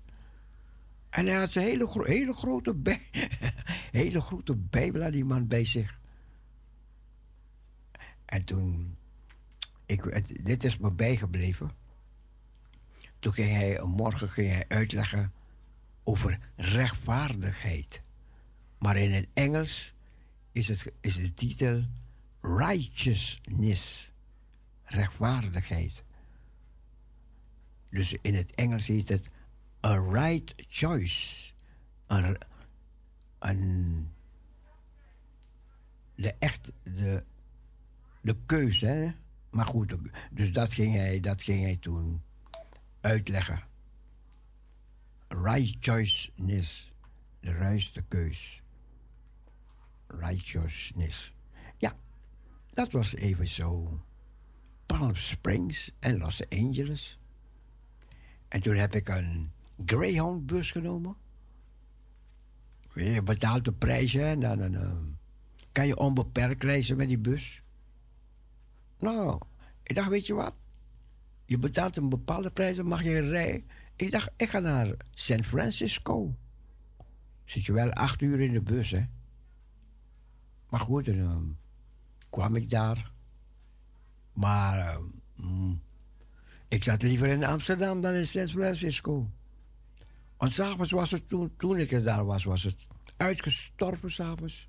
[1.10, 2.76] En hij had zijn hele, hele, grote,
[4.02, 6.00] hele grote bijbel aan die man bij zich.
[8.26, 8.98] En toen,
[9.86, 11.72] ik, dit is me bijgebleven.
[13.20, 15.34] Toen ging hij, morgen ging hij uitleggen
[16.04, 18.02] over rechtvaardigheid.
[18.80, 19.94] Maar in het Engels
[20.52, 21.84] is, het, is de titel
[22.42, 24.12] Righteousness.
[24.84, 26.04] rechtvaardigheid.
[27.90, 29.30] Dus in het Engels heet het
[29.86, 31.52] a right choice.
[32.08, 32.38] Een,
[33.40, 34.12] een,
[36.16, 37.24] de echt, de,
[38.22, 39.12] de keuze, hè?
[39.50, 39.96] Maar goed,
[40.32, 42.22] dus dat ging hij, dat ging hij toen
[43.02, 43.64] uitleggen.
[45.28, 46.94] Righteousness,
[47.40, 48.59] de juiste keus.
[50.18, 51.34] Righteousness.
[51.78, 51.96] Ja,
[52.74, 54.00] dat was even zo.
[54.86, 57.20] Palm Springs en Los Angeles.
[58.48, 59.52] En toen heb ik een
[59.86, 61.16] Greyhound-bus genomen.
[62.94, 65.18] Je betaalt de prijzen en dan, dan
[65.72, 67.62] kan je onbeperkt reizen met die bus.
[69.00, 69.42] Nou,
[69.84, 70.58] ik dacht, weet je wat?
[71.46, 73.66] Je betaalt een bepaalde prijs, dan mag je rijden.
[73.96, 76.36] Ik dacht, ik ga naar San Francisco.
[77.46, 79.06] Zit je wel acht uur in de bus, hè?
[80.70, 81.44] Maar goed, dan ehm,
[82.30, 83.12] kwam ik daar.
[84.34, 85.04] Maar ehm,
[85.36, 85.82] mm,
[86.68, 89.30] ik zat liever in Amsterdam dan in San Francisco.
[90.38, 92.88] Want s'avonds was het, toen, toen ik er daar was, was het
[93.18, 94.68] uitgestorven s'avonds.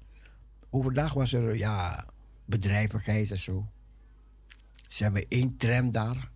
[0.70, 2.06] Overdag was er, ja,
[2.44, 3.66] bedrijvigheid en zo.
[4.88, 6.30] Ze hebben één tram daar.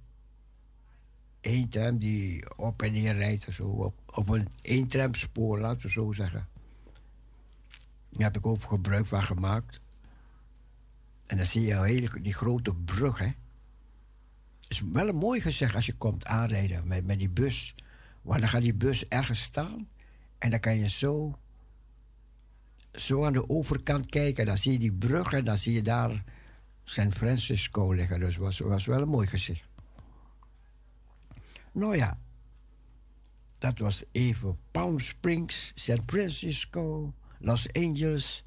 [1.40, 3.64] Eén tram die op en neer rijdt zo.
[3.64, 6.48] Op, op een één tramspoor, laten we zo zeggen.
[8.16, 9.80] Daar heb ik ook gebruik van gemaakt.
[11.26, 13.30] En dan zie je hele, die grote brug, hè.
[14.68, 17.74] is wel een mooi gezegd als je komt aanrijden met, met die bus.
[18.22, 19.88] Want dan gaat die bus ergens staan.
[20.38, 21.38] En dan kan je zo,
[22.92, 24.46] zo aan de overkant kijken.
[24.46, 26.24] Dan zie je die brug en dan zie je daar
[26.84, 28.20] San Francisco liggen.
[28.20, 29.68] Dus was, was wel een mooi gezicht.
[31.72, 32.18] Nou ja,
[33.58, 38.44] dat was even Palm Springs, San Francisco, Los Angeles.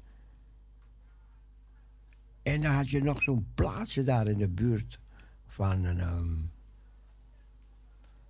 [2.42, 5.00] En dan had je nog zo'n plaatsje daar in de buurt
[5.46, 6.50] van um,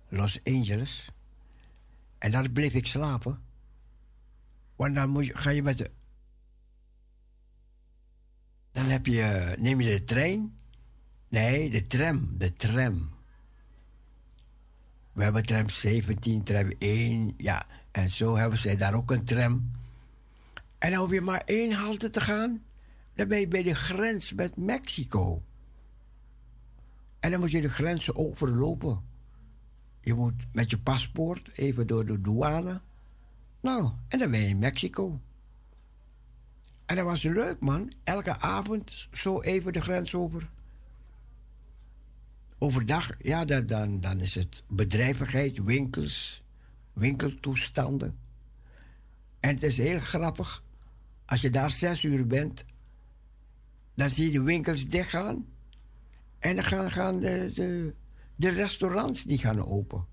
[0.07, 1.11] Los Angeles.
[2.17, 3.41] En daar bleef ik slapen.
[4.75, 5.91] Want dan moet je, ga je met de
[8.71, 10.57] dan heb je, neem je de trein.
[11.27, 13.09] Nee, de tram, de tram.
[15.11, 17.65] We hebben tram 17, tram 1, ja.
[17.91, 19.71] En zo hebben zij daar ook een tram.
[20.79, 22.63] En dan hoef je maar één halte te gaan.
[23.13, 25.43] Dan ben je bij de grens met Mexico.
[27.19, 29.03] En dan moet je de grenzen overlopen.
[30.01, 32.81] Je moet met je paspoort even door de douane.
[33.61, 35.21] Nou, en dan ben je in Mexico.
[36.85, 37.93] En dat was leuk, man.
[38.03, 40.49] Elke avond zo even de grens over.
[42.57, 46.43] Overdag, ja, dan, dan, dan is het bedrijvigheid, winkels,
[46.93, 48.17] winkeltoestanden.
[49.39, 50.63] En het is heel grappig.
[51.29, 52.65] Als je daar zes uur bent,
[53.95, 55.45] dan zie je de winkels dichtgaan.
[56.39, 57.93] En dan gaan, gaan de, de,
[58.35, 60.05] de restaurants die gaan open.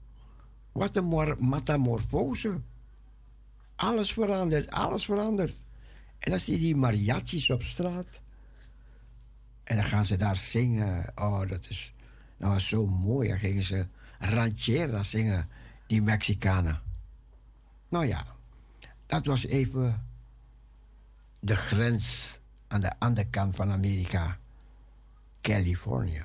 [0.72, 2.60] Wat een metamorfose.
[3.76, 5.64] Alles verandert, alles verandert.
[6.18, 8.20] En dan zie je die mariachis op straat.
[9.64, 11.12] En dan gaan ze daar zingen.
[11.14, 11.94] Oh, dat, is,
[12.36, 13.28] dat was zo mooi.
[13.28, 13.86] Dan gingen ze
[14.18, 15.48] ranchera zingen,
[15.86, 16.82] die Mexicanen.
[17.88, 18.26] Nou ja,
[19.06, 20.05] dat was even
[21.40, 22.38] de grens
[22.68, 24.38] aan de andere kant van Amerika,
[25.40, 26.24] Californië.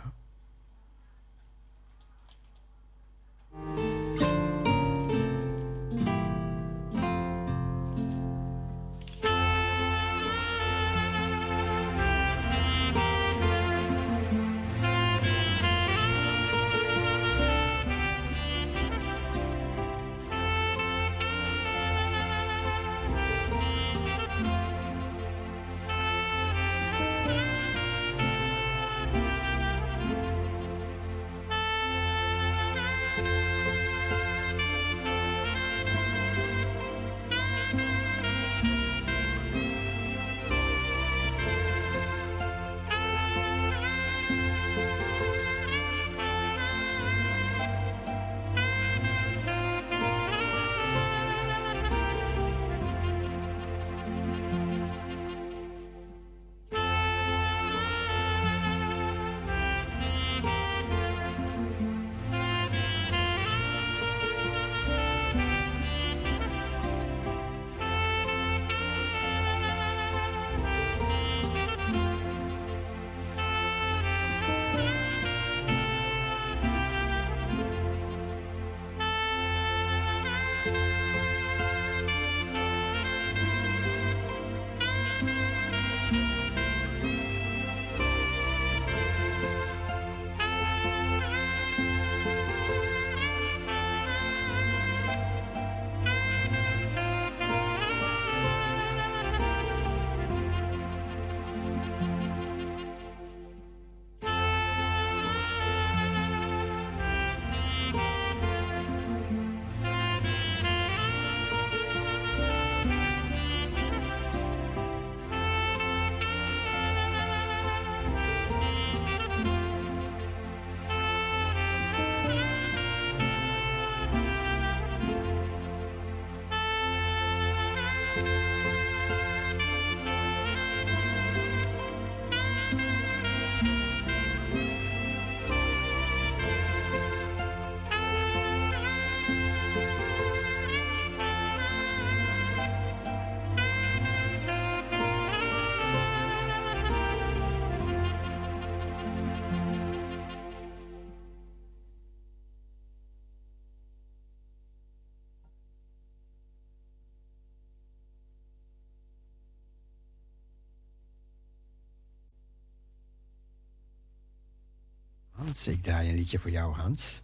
[166.40, 167.22] voor jou, Hans.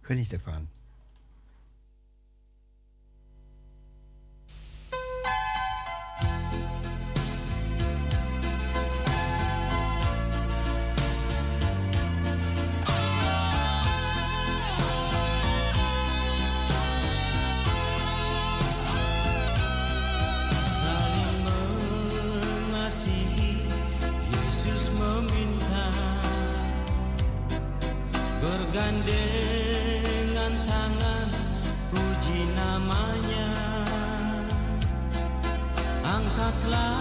[0.00, 0.68] Geniet ervan.
[36.70, 36.99] alive.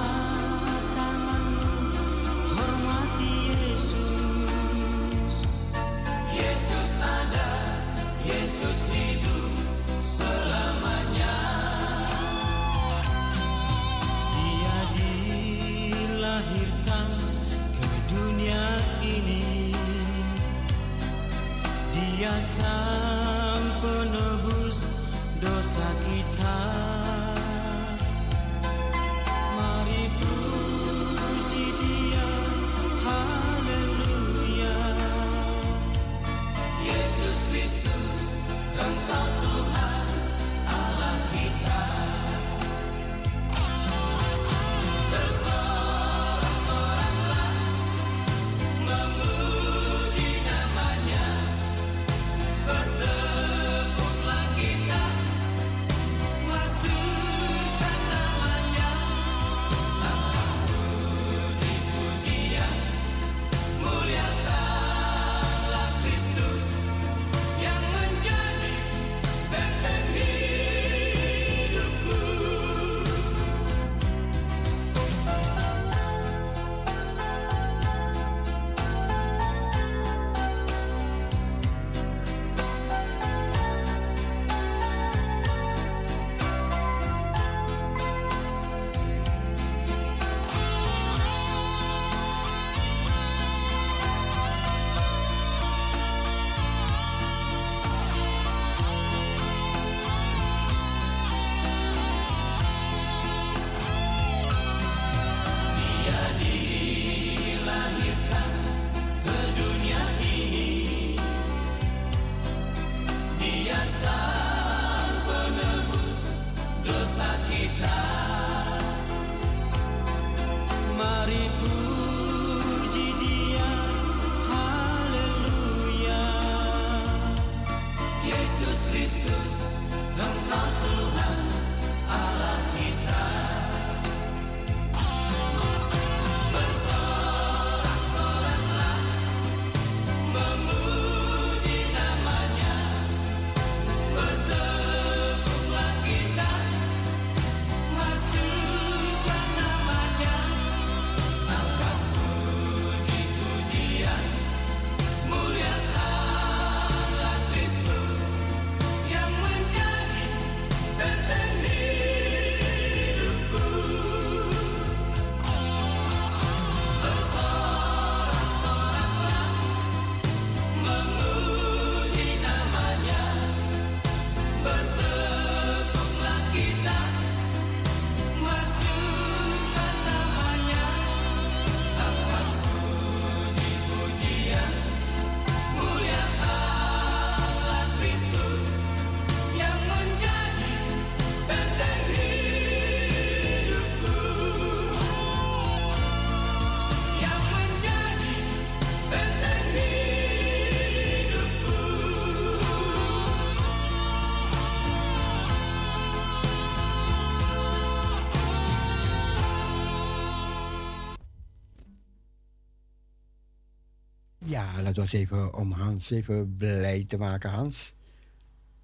[214.49, 217.93] Ja, laten we eens even om Hans even blij te maken, Hans.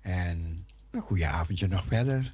[0.01, 2.33] En een goeie avondje nog verder.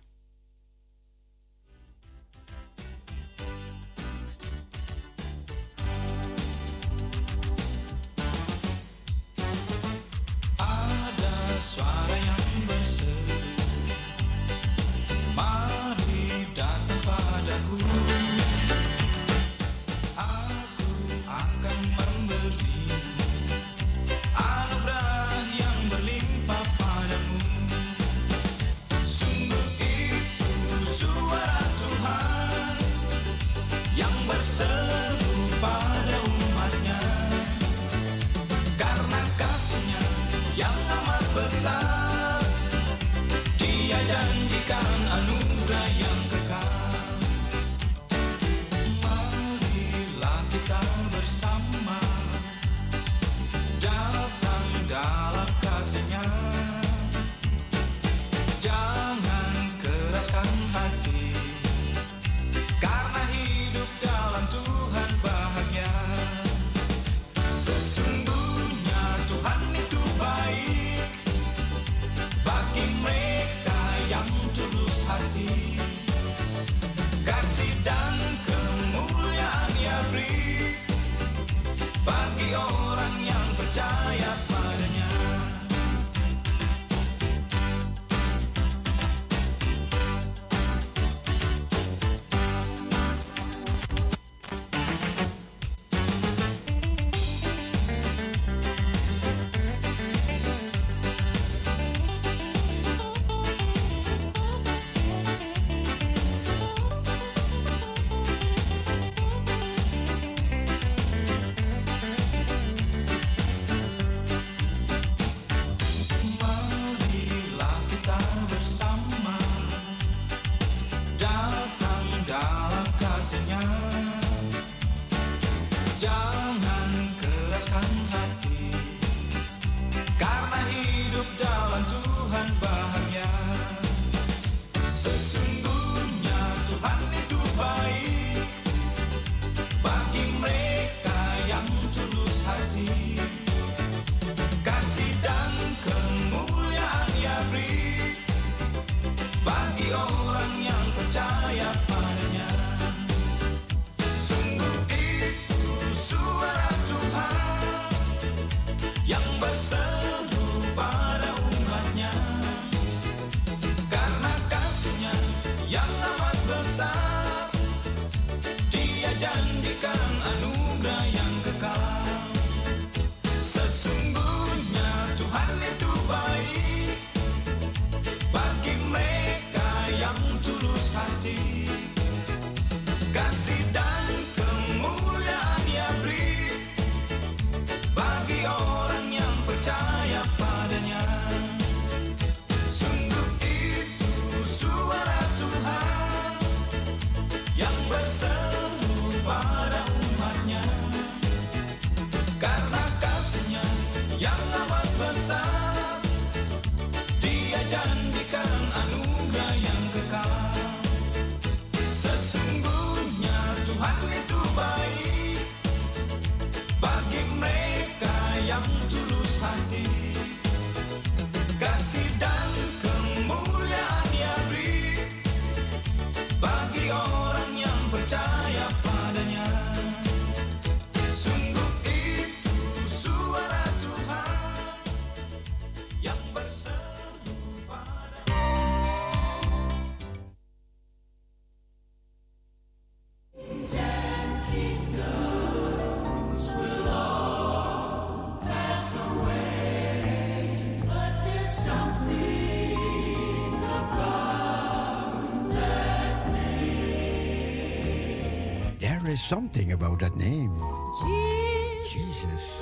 [259.11, 260.55] Is something about that name.
[261.03, 262.61] Jesus.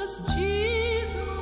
[0.00, 1.39] Jesus, Jesus,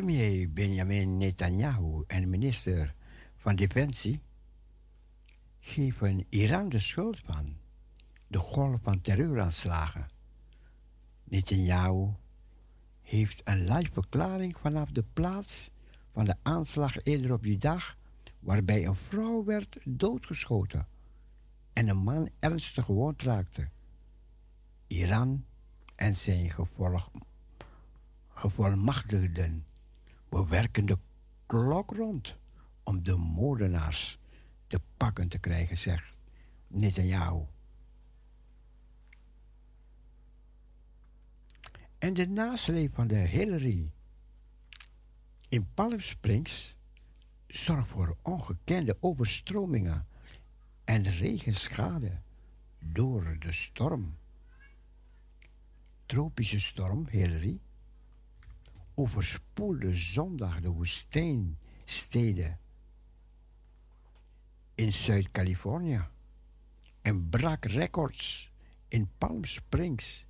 [0.00, 2.94] Premier Benjamin Netanyahu en minister
[3.36, 4.22] van Defensie
[5.58, 7.56] geven Iran de schuld van
[8.26, 10.08] de golf van terreuraanslagen.
[11.24, 12.08] Netanyahu
[13.02, 15.70] heeft een live verklaring vanaf de plaats
[16.12, 17.96] van de aanslag eerder op die dag,
[18.38, 20.88] waarbij een vrouw werd doodgeschoten
[21.72, 23.68] en een man ernstig gewond raakte.
[24.86, 25.44] Iran
[25.94, 27.10] en zijn gevolg,
[28.28, 29.64] gevolmachtigden
[30.30, 30.98] bewerken de
[31.46, 32.36] klok rond
[32.82, 34.18] om de moordenaars
[34.66, 36.18] te pakken te krijgen, zegt
[36.66, 37.44] Netanyahu.
[41.98, 43.90] En de nasleep van de Hillary
[45.48, 46.74] in Palm Springs
[47.46, 50.06] zorgt voor ongekende overstromingen
[50.84, 52.20] en regenschade
[52.78, 54.16] door de storm.
[56.06, 57.60] Tropische storm Hillary
[59.00, 62.58] overspoelde zondag de woestijnsteden
[64.74, 66.04] in Zuid-Californië
[67.02, 68.50] en brak records
[68.88, 70.26] in Palm Springs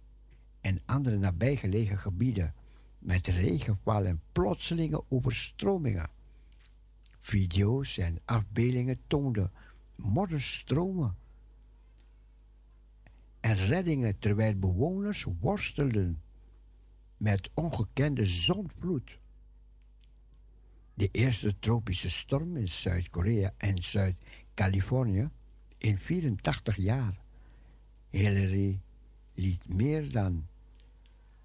[0.60, 2.54] en andere nabijgelegen gebieden
[2.98, 6.10] met regenval en plotselinge overstromingen.
[7.18, 9.52] Video's en afbeeldingen toonden
[9.94, 11.16] modderstromen
[13.40, 16.22] en reddingen terwijl bewoners worstelden
[17.20, 19.18] met ongekende zondvloed.
[20.94, 25.28] De eerste tropische storm in Zuid-Korea en Zuid-Californië
[25.78, 27.20] in 84 jaar.
[28.10, 28.80] Hillary
[29.34, 30.46] liet meer dan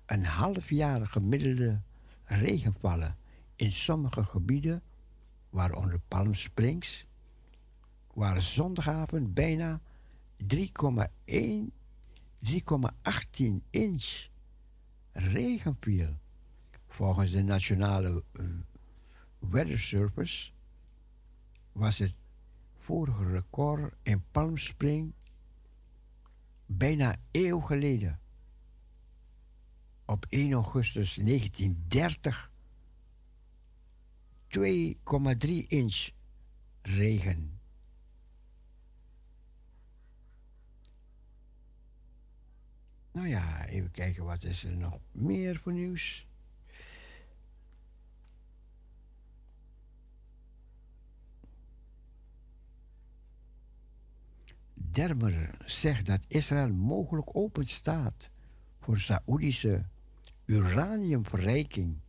[0.06, 1.82] een half jaar gemiddelde
[2.24, 3.18] regen vallen
[3.56, 4.84] in sommige gebieden,
[5.50, 7.06] waaronder Palm Springs,
[8.14, 9.82] waar zondagavond bijna
[10.44, 10.48] 3,1
[12.46, 14.34] 3,18 inch
[15.16, 16.18] regen viel.
[16.88, 18.46] Volgens de Nationale eh,
[19.40, 20.52] Weather Service
[21.72, 22.16] was het
[22.78, 25.14] vorige record in Palm Spring
[26.66, 28.20] bijna eeuw geleden.
[30.06, 32.52] Op 1 augustus 1930
[34.58, 36.10] 2,3 inch
[36.82, 37.55] regen.
[43.16, 46.28] Nou ja, even kijken wat is er nog meer voor nieuws.
[54.74, 58.30] Dermer zegt dat Israël mogelijk open staat
[58.80, 59.86] voor Saoedische
[60.46, 62.00] uraniumverrijking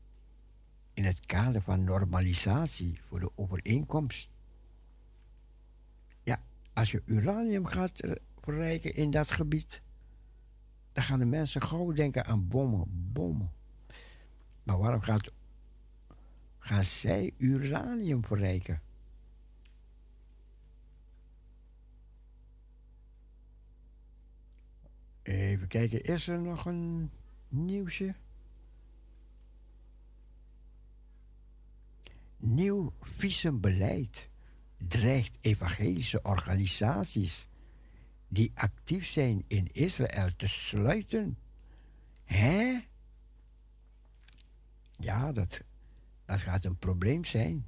[0.94, 4.28] in het kader van normalisatie voor de overeenkomst.
[6.22, 6.42] Ja,
[6.72, 8.00] als je uranium gaat
[8.40, 9.84] verrijken in dat gebied,
[10.96, 13.52] dan gaan de mensen gauw denken aan bommen, bommen.
[14.62, 15.30] Maar waarom gaat,
[16.58, 18.82] gaan zij uranium verrijken?
[25.22, 27.10] Even kijken, is er nog een
[27.48, 28.14] nieuwsje?
[32.36, 34.28] Nieuw visumbeleid
[34.76, 37.48] dreigt evangelische organisaties
[38.28, 41.38] die actief zijn in Israël te sluiten.
[42.24, 42.78] Hè?
[44.98, 45.60] Ja, dat,
[46.24, 47.66] dat gaat een probleem zijn.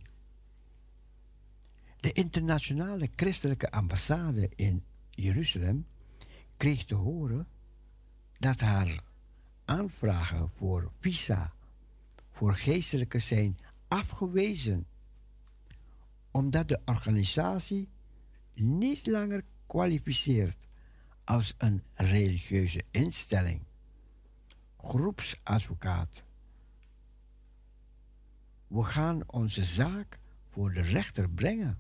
[2.01, 5.87] De internationale christelijke ambassade in Jeruzalem
[6.57, 7.47] kreeg te horen
[8.39, 9.03] dat haar
[9.65, 11.53] aanvragen voor visa
[12.39, 13.59] voor geestelijke zijn
[13.89, 14.87] afgewezen,
[16.31, 17.89] omdat de organisatie
[18.55, 20.69] niet langer kwalificeert
[21.25, 23.61] als een religieuze instelling.
[24.77, 26.23] Groepsadvocaat.
[28.67, 30.19] We gaan onze zaak
[30.51, 31.79] voor de rechter brengen.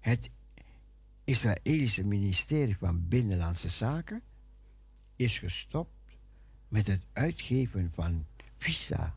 [0.00, 0.30] Het
[1.24, 4.22] Israëlische ministerie van Binnenlandse Zaken
[5.16, 6.18] is gestopt
[6.68, 8.26] met het uitgeven van
[8.58, 9.14] visa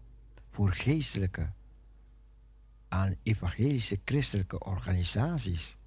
[0.50, 1.52] voor geestelijke
[2.88, 5.78] aan evangelische christelijke organisaties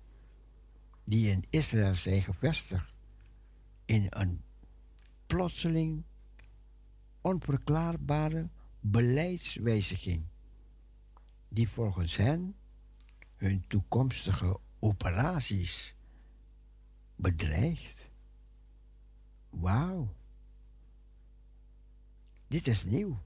[1.13, 2.95] die in Israël zijn gevestigd
[3.85, 4.43] in een
[5.27, 6.05] plotseling
[7.21, 8.49] onverklaarbare
[8.81, 10.25] beleidswijziging
[11.49, 12.57] die volgens hen
[13.37, 15.95] hun toekomstige operaties
[17.17, 18.09] bedreigt.
[19.51, 20.15] Wauw.
[22.49, 23.23] Dit is nieuw.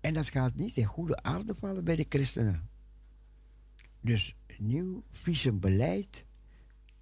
[0.00, 2.68] En dat gaat niet in goede aarde vallen bij de christenen.
[4.00, 6.24] Dus nieuw visumbeleid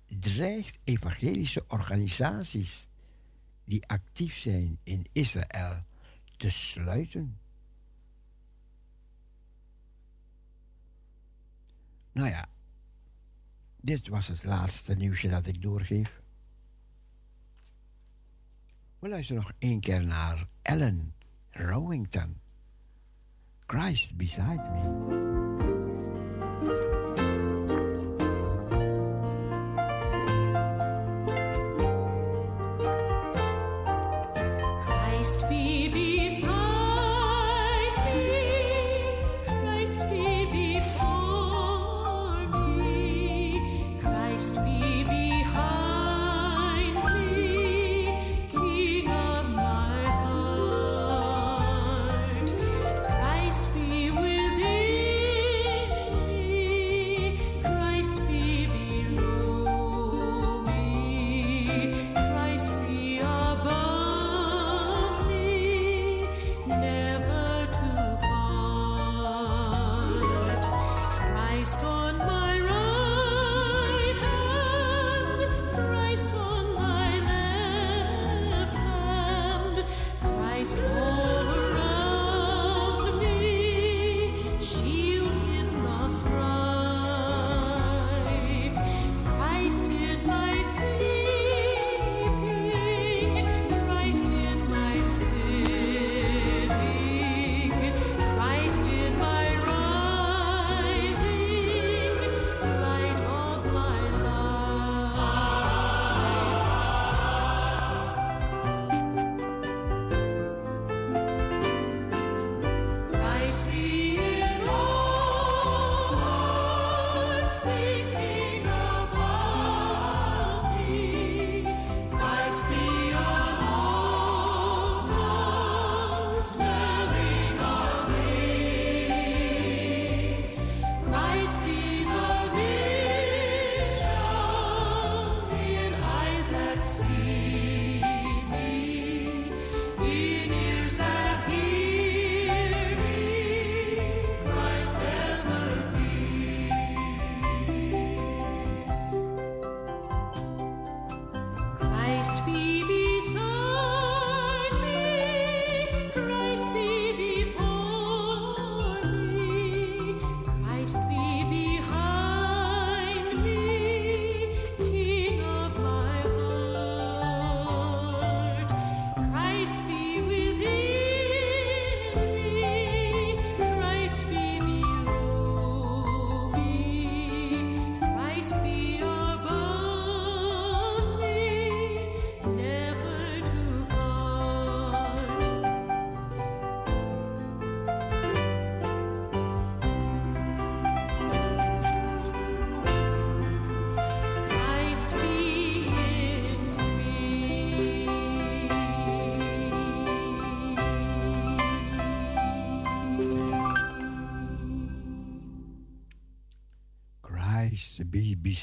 [0.06, 2.88] dreigt evangelische organisaties
[3.64, 5.84] die actief zijn in Israël
[6.36, 7.38] te sluiten.
[12.12, 12.48] Nou ja,
[13.80, 16.22] dit was het laatste nieuwsje dat ik doorgeef.
[18.98, 21.14] We luisteren nog één keer naar Ellen
[21.50, 22.40] Rowington.
[23.66, 25.43] Christ beside me.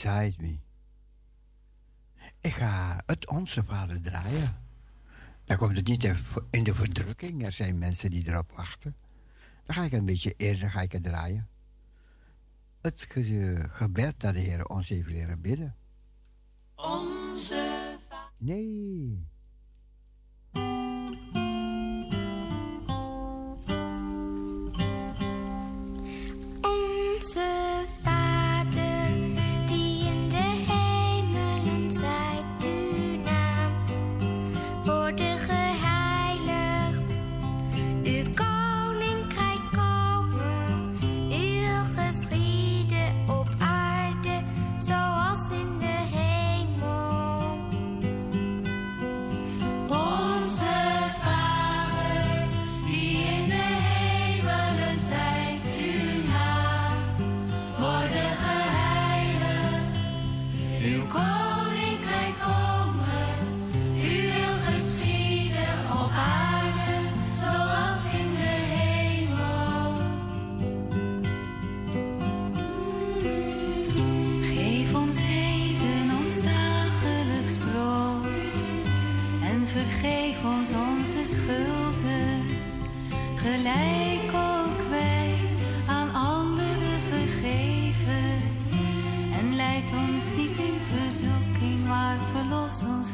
[0.01, 0.59] Beside Me.
[2.39, 4.53] Ik ga het Onze Vader draaien.
[5.45, 6.03] Dan komt het niet
[6.49, 7.45] in de verdrukking.
[7.45, 8.95] Er zijn mensen die erop wachten.
[9.65, 11.47] Dan ga ik een beetje eerder ga ik het draaien.
[12.81, 13.07] Het
[13.67, 15.75] gebed dat de Heer ons heeft leren bidden.
[16.75, 18.33] Onze Vader.
[18.37, 19.27] Nee.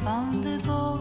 [0.04, 0.97] van de wolk.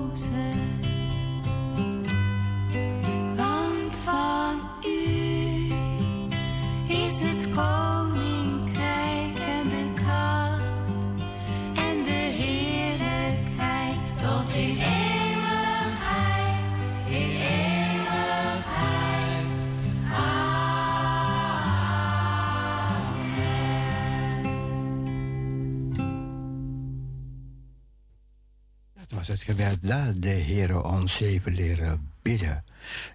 [29.43, 32.65] Gebed dat de Heer ons even leren bidden.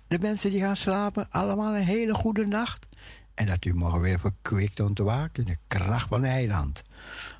[0.07, 2.87] De mensen die gaan slapen, allemaal een hele goede nacht.
[3.33, 6.83] En dat u morgen weer verkwikt ontwaakt in de kracht van Heiland.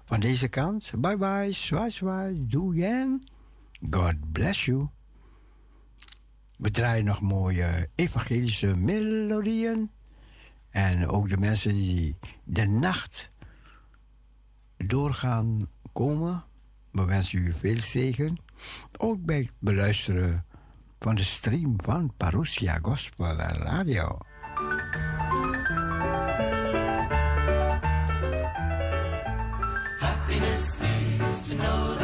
[0.06, 3.24] Van deze kant, bye bye, zwaai zwaai, doe jen.
[3.90, 4.88] God bless you.
[6.58, 9.92] We draaien nog mooie evangelische melodieën.
[10.70, 13.32] En ook de mensen die de nacht
[14.78, 16.44] doorgaan komen.
[16.92, 18.38] We wensen u veel zegen.
[18.98, 20.46] Ook bij het beluisteren
[21.00, 24.18] van de stream van Parousia Gospel Radio.
[30.00, 30.80] Happiness
[31.30, 32.01] is to know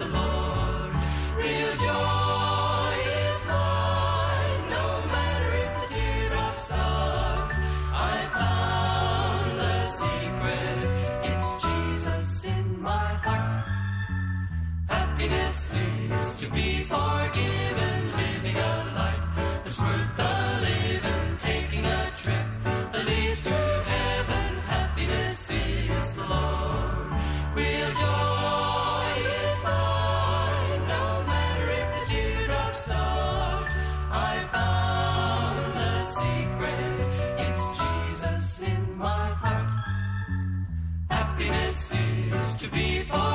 [0.00, 0.69] the Lord.
[42.72, 43.29] Is